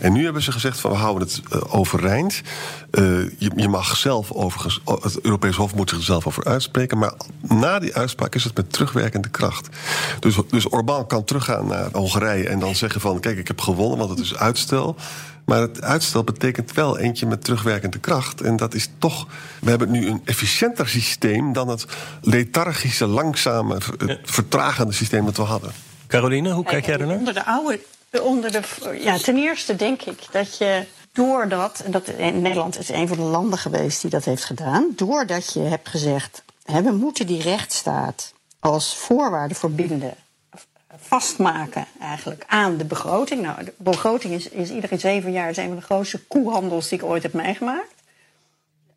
[0.01, 2.43] En nu hebben ze gezegd van we houden het eh, overeind.
[2.91, 3.03] Eh,
[3.39, 6.99] je, je mag zelf overigens, oh, het Europees Hof moet zich er zelf over uitspreken.
[6.99, 9.69] Maar na die uitspraak is het met terugwerkende kracht.
[10.21, 13.99] Dus, dus Orbán kan teruggaan naar Hongarije en dan zeggen van kijk ik heb gewonnen
[13.99, 14.97] want het is uitstel.
[15.45, 18.41] Maar het uitstel betekent wel eentje met terugwerkende kracht.
[18.41, 19.27] En dat is toch.
[19.61, 21.87] We hebben nu een efficiënter systeem dan het
[22.21, 25.73] lethargische, langzame, het vertragende systeem dat we hadden.
[26.07, 27.17] Caroline, hoe kijk jij ernaar?
[27.17, 27.81] Onder de oude.
[28.23, 28.63] Onder de,
[28.99, 31.81] ja, ten eerste denk ik dat je doordat.
[31.85, 34.93] En dat, Nederland is een van de landen geweest die dat heeft gedaan.
[34.97, 36.43] Doordat je hebt gezegd.
[36.65, 40.15] Hè, we moeten die rechtsstaat als voorwaarde verbinden.
[40.97, 43.43] Vastmaken eigenlijk aan de begroting.
[43.43, 46.99] Nou, de begroting is, is iedere zeven jaar is een van de grootste koehandels die
[46.99, 47.94] ik ooit heb meegemaakt.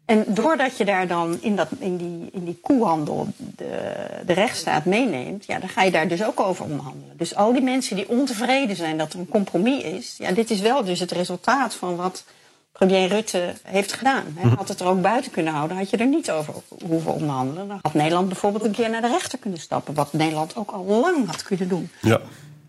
[0.07, 3.93] En doordat je daar dan in, dat, in, die, in die koehandel de,
[4.25, 7.17] de rechtsstaat meeneemt, ja, dan ga je daar dus ook over onderhandelen.
[7.17, 10.59] Dus al die mensen die ontevreden zijn dat er een compromis is, ja, dit is
[10.59, 12.23] wel dus het resultaat van wat
[12.71, 14.23] premier Rutte heeft gedaan.
[14.35, 16.53] Hij had het er ook buiten kunnen houden, had je er niet over
[16.85, 17.67] hoeven onderhandelen.
[17.67, 20.83] Dan had Nederland bijvoorbeeld een keer naar de rechter kunnen stappen, wat Nederland ook al
[20.83, 21.89] lang had kunnen doen.
[22.01, 22.21] Ja.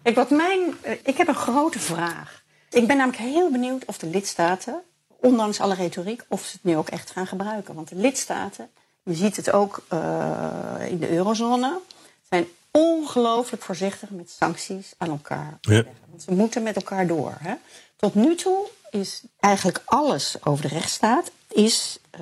[0.02, 2.42] Kijk, wat mijn, eh, ik heb een grote vraag.
[2.70, 4.82] Ik ben namelijk heel benieuwd of de lidstaten,
[5.20, 7.74] ondanks alle retoriek, of ze het nu ook echt gaan gebruiken.
[7.74, 8.68] Want de lidstaten,
[9.02, 11.80] je ziet het ook eh, in de eurozone,
[12.28, 15.58] zijn ongelooflijk voorzichtig met sancties aan elkaar.
[15.60, 15.84] Ja.
[16.08, 17.36] Want ze moeten met elkaar door.
[17.40, 17.54] Hè?
[17.96, 22.20] Tot nu toe is eigenlijk alles over de rechtsstaat is, eh,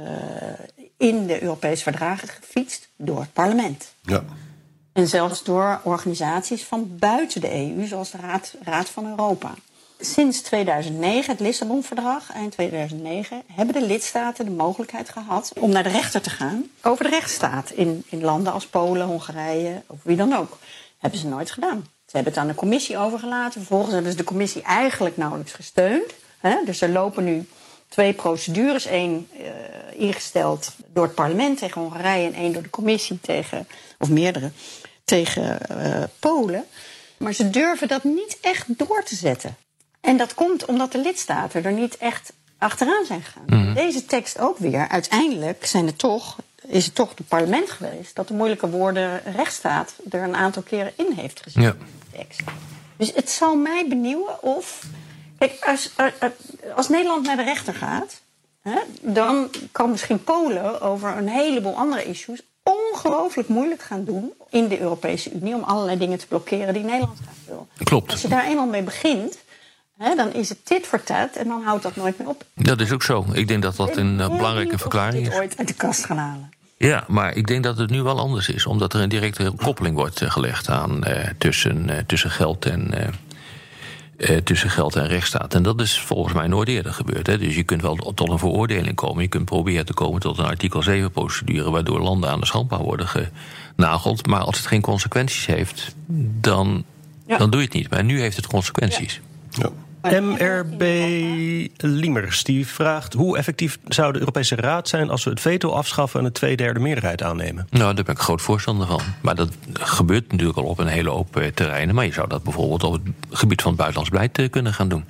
[0.97, 3.93] in de Europese verdragen gefietst door het parlement.
[4.03, 4.25] Ja.
[4.93, 9.55] En zelfs door organisaties van buiten de EU, zoals de Raad, Raad van Europa.
[10.01, 15.89] Sinds 2009, het Lissabon-verdrag, eind 2009, hebben de lidstaten de mogelijkheid gehad om naar de
[15.89, 20.33] rechter te gaan over de rechtsstaat in, in landen als Polen, Hongarije of wie dan
[20.33, 20.59] ook.
[20.99, 21.87] Hebben ze nooit gedaan.
[22.07, 23.61] Ze hebben het aan de commissie overgelaten.
[23.61, 26.15] Vervolgens hebben ze de commissie eigenlijk nauwelijks gesteund.
[26.39, 26.57] Hè?
[26.65, 27.49] Dus er lopen nu
[27.89, 28.87] twee procedures.
[28.87, 34.09] één eh, ingesteld door het parlement tegen Hongarije en één door de commissie tegen, of
[34.09, 34.51] meerdere,
[35.05, 36.65] tegen eh, Polen.
[37.17, 39.57] Maar ze durven dat niet echt door te zetten.
[40.07, 43.75] En dat komt omdat de lidstaten er niet echt achteraan zijn gegaan.
[43.75, 44.89] Deze tekst ook weer.
[44.89, 49.95] Uiteindelijk zijn het toch, is het toch het parlement geweest dat de moeilijke woorden rechtsstaat
[50.11, 51.63] er een aantal keren in heeft gezet.
[51.63, 51.77] Ja.
[52.97, 54.83] Dus het zal mij benieuwen of.
[55.39, 56.33] Kijk, als, als-
[56.77, 58.21] als Nederland naar de rechter gaat,
[58.63, 64.69] hè, dan kan misschien Polen over een heleboel andere issues ongelooflijk moeilijk gaan doen in
[64.69, 67.67] de Europese Unie om allerlei dingen te blokkeren die Nederland graag wil.
[67.85, 68.11] Klopt.
[68.11, 69.39] Als je daar eenmaal mee begint,
[69.99, 72.45] hè, dan is het tit voor tat en dan houdt dat nooit meer op.
[72.55, 73.27] Dat is ook zo.
[73.33, 75.35] Ik denk dat dat een eh, belangrijke verklaring is.
[75.35, 76.51] ooit uit de kast gaan halen.
[76.79, 78.67] Ja, maar ik denk dat het nu wel anders is.
[78.67, 82.93] Omdat er een directe koppeling wordt eh, gelegd aan eh, tussen, eh, tussen, geld en,
[82.95, 83.09] eh,
[84.37, 85.55] eh, tussen geld en rechtsstaat.
[85.55, 87.27] En dat is volgens mij nooit eerder gebeurd.
[87.27, 87.39] Hè.
[87.39, 89.23] Dus je kunt wel tot een veroordeling komen.
[89.23, 91.71] Je kunt proberen te komen tot een artikel 7-procedure...
[91.71, 93.09] waardoor landen aan de schandpaal worden
[93.77, 94.27] genageld.
[94.27, 95.95] Maar als het geen consequenties heeft,
[96.41, 96.85] dan,
[97.27, 97.37] Ja.
[97.39, 97.91] dan doe je het niet.
[97.91, 99.21] Maar nu heeft het consequenties.
[99.51, 99.71] ja.
[100.11, 100.83] MRB
[101.77, 106.21] Liemers die vraagt hoe effectief zou de Europese Raad zijn als we het veto afschaffen
[106.21, 107.67] en een tweederde meerderheid aannemen?
[107.71, 109.01] Nou, daar ben ik groot voorstander van.
[109.21, 111.95] Maar dat gebeurt natuurlijk al op een hele hoop eh, terreinen.
[111.95, 114.89] Maar je zou dat bijvoorbeeld op het gebied van het buitenlands beleid eh, kunnen gaan
[114.89, 115.05] doen.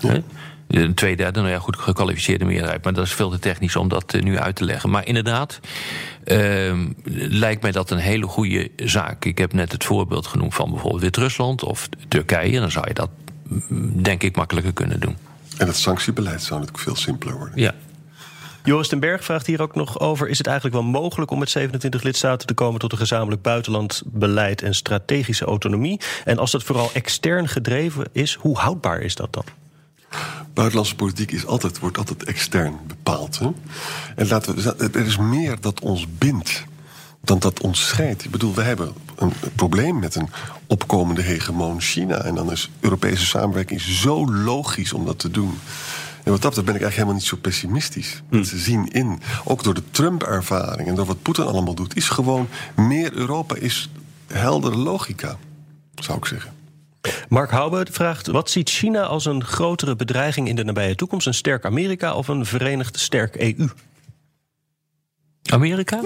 [0.00, 0.22] Hè?
[0.68, 2.84] Een tweederde, nou ja, goed, gekwalificeerde meerderheid.
[2.84, 4.90] Maar dat is veel te technisch om dat eh, nu uit te leggen.
[4.90, 5.60] Maar inderdaad,
[6.24, 9.24] ehm, lijkt mij dat een hele goede zaak.
[9.24, 12.60] Ik heb net het voorbeeld genoemd van bijvoorbeeld Wit-Rusland of Turkije.
[12.60, 13.10] Dan zou je dat,
[14.02, 15.16] denk ik, makkelijker kunnen doen.
[15.56, 17.60] En het sanctiebeleid zou natuurlijk veel simpeler worden.
[17.60, 17.74] Ja.
[18.64, 21.50] Joris den Berg vraagt hier ook nog over: is het eigenlijk wel mogelijk om met
[21.50, 26.00] 27 lidstaten te komen tot een gezamenlijk buitenland beleid en strategische autonomie?
[26.24, 29.44] En als dat vooral extern gedreven is, hoe houdbaar is dat dan?
[30.54, 33.38] Buitenlandse politiek is altijd, wordt altijd extern bepaald.
[33.38, 33.50] Hè?
[34.16, 36.64] En laten we, er is meer dat ons bindt
[37.24, 38.24] dan dat ons scheidt.
[38.24, 40.28] Ik bedoel, we hebben een probleem met een
[40.66, 42.16] opkomende hegemoon China.
[42.16, 45.58] En dan is Europese samenwerking zo logisch om dat te doen.
[46.24, 48.22] En wat dat betreft ben ik eigenlijk helemaal niet zo pessimistisch.
[48.30, 52.48] Ze zien in, ook door de Trump-ervaring en door wat Poetin allemaal doet, is gewoon
[52.76, 53.90] meer Europa is
[54.26, 55.36] heldere logica,
[55.94, 56.52] zou ik zeggen.
[57.28, 61.26] Mark Haube vraagt: wat ziet China als een grotere bedreiging in de nabije toekomst?
[61.26, 63.68] Een sterk Amerika of een verenigd sterk EU?
[65.50, 66.00] Amerika?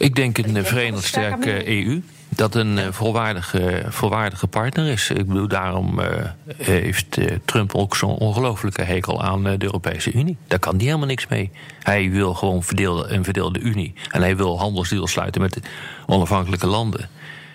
[0.00, 2.02] Ik denk een eh, verenigd sterke EU.
[2.28, 5.10] Dat een eh, volwaardige, volwaardige partner is.
[5.10, 10.36] Ik bedoel, daarom eh, heeft Trump ook zo'n ongelofelijke hekel aan de Europese Unie.
[10.46, 11.50] Daar kan hij helemaal niks mee.
[11.82, 13.92] Hij wil gewoon verdeelde, een verdeelde Unie.
[14.10, 15.60] En hij wil handelsdeals sluiten met
[16.06, 17.08] onafhankelijke landen.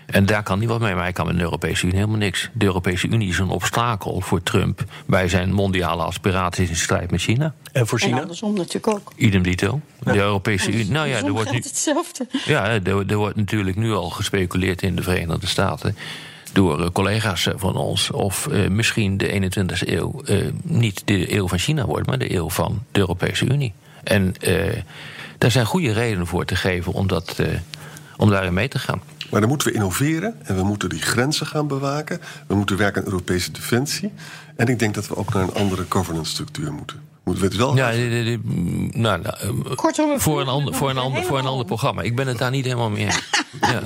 [0.05, 2.49] En daar kan hij wat mee, maar hij kan met de Europese Unie helemaal niks.
[2.53, 7.21] De Europese Unie is een obstakel voor Trump bij zijn mondiale aspiraties in strijd met
[7.21, 7.53] China.
[7.71, 8.21] En voor En China?
[8.21, 9.11] andersom natuurlijk ook.
[9.15, 9.81] Idem dito.
[10.03, 10.91] De Europese Unie.
[10.91, 11.57] Nou ja, er wordt nu.
[11.57, 12.27] hetzelfde.
[12.45, 15.97] Ja, er, er wordt natuurlijk nu al gespeculeerd in de Verenigde Staten.
[16.53, 18.11] door eh, collega's eh, van ons.
[18.11, 22.07] of eh, misschien de 21e eeuw eh, niet de eeuw van China wordt.
[22.07, 23.73] maar de eeuw van de Europese Unie.
[24.03, 24.81] En eh,
[25.37, 27.47] daar zijn goede redenen voor te geven om, dat, eh,
[28.17, 29.01] om daarin mee te gaan.
[29.31, 32.21] Maar dan moeten we innoveren en we moeten die grenzen gaan bewaken.
[32.47, 34.13] We moeten werken aan Europese defensie.
[34.55, 37.01] En ik denk dat we ook naar een andere governance structuur moeten.
[37.23, 37.91] Moeten we het wel Ja,
[38.43, 41.65] mm, nou, nou, eh, Kortom, we voor, een ander, voor, een ander, voor een ander
[41.65, 42.01] programma.
[42.01, 43.21] Ik ben het daar niet helemaal mee eens.
[43.61, 43.81] ja.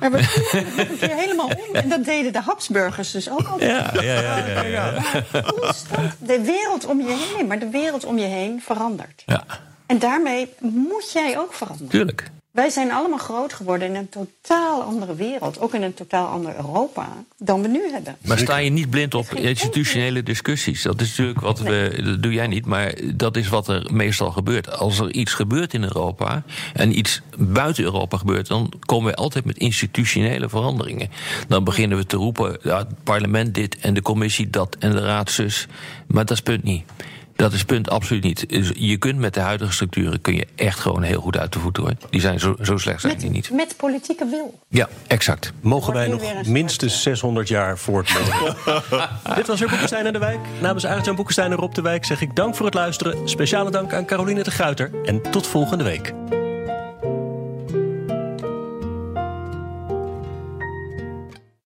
[0.00, 1.74] Maar we het nog een keer helemaal om.
[1.74, 3.60] En dat deden de Habsburgers dus ook al.
[3.60, 5.02] Ja, ja, ja, ja, ja.
[5.60, 9.22] Constant de wereld om je heen, maar de wereld om je heen verandert.
[9.26, 9.44] ja,
[9.86, 11.90] En daarmee moet jij ook veranderen.
[11.90, 12.30] tuurlijk.
[12.54, 15.60] Wij zijn allemaal groot geworden in een totaal andere wereld.
[15.60, 18.16] Ook in een totaal ander Europa dan we nu hebben.
[18.20, 20.82] Maar sta je niet blind op institutionele discussies?
[20.82, 22.00] Dat is natuurlijk wat we.
[22.04, 24.70] Dat doe jij niet, maar dat is wat er meestal gebeurt.
[24.78, 26.42] Als er iets gebeurt in Europa
[26.72, 31.10] en iets buiten Europa gebeurt, dan komen we altijd met institutionele veranderingen.
[31.48, 35.00] Dan beginnen we te roepen: ja, het parlement dit en de commissie dat en de
[35.00, 35.66] raad zus.
[36.06, 36.84] Maar dat is punt niet.
[37.36, 38.48] Dat is het punt absoluut niet.
[38.48, 41.58] Dus je kunt met de huidige structuren kun je echt gewoon heel goed uit de
[41.58, 41.92] voeten hoor.
[42.10, 43.50] Die zijn zo, zo slecht zijn die niet.
[43.50, 44.58] Met, met politieke wil.
[44.68, 45.52] Ja, exact.
[45.60, 48.56] Mogen wij Wordt nog minstens start, 600 jaar voortleven?
[49.36, 50.40] Dit was weer Boekenstein en de Wijk.
[50.60, 53.28] Namens Aart-Jan Boekenstein en Rob de Wijk zeg ik dank voor het luisteren.
[53.28, 54.90] Speciale dank aan Caroline de Gruiter.
[55.04, 56.14] En tot volgende week.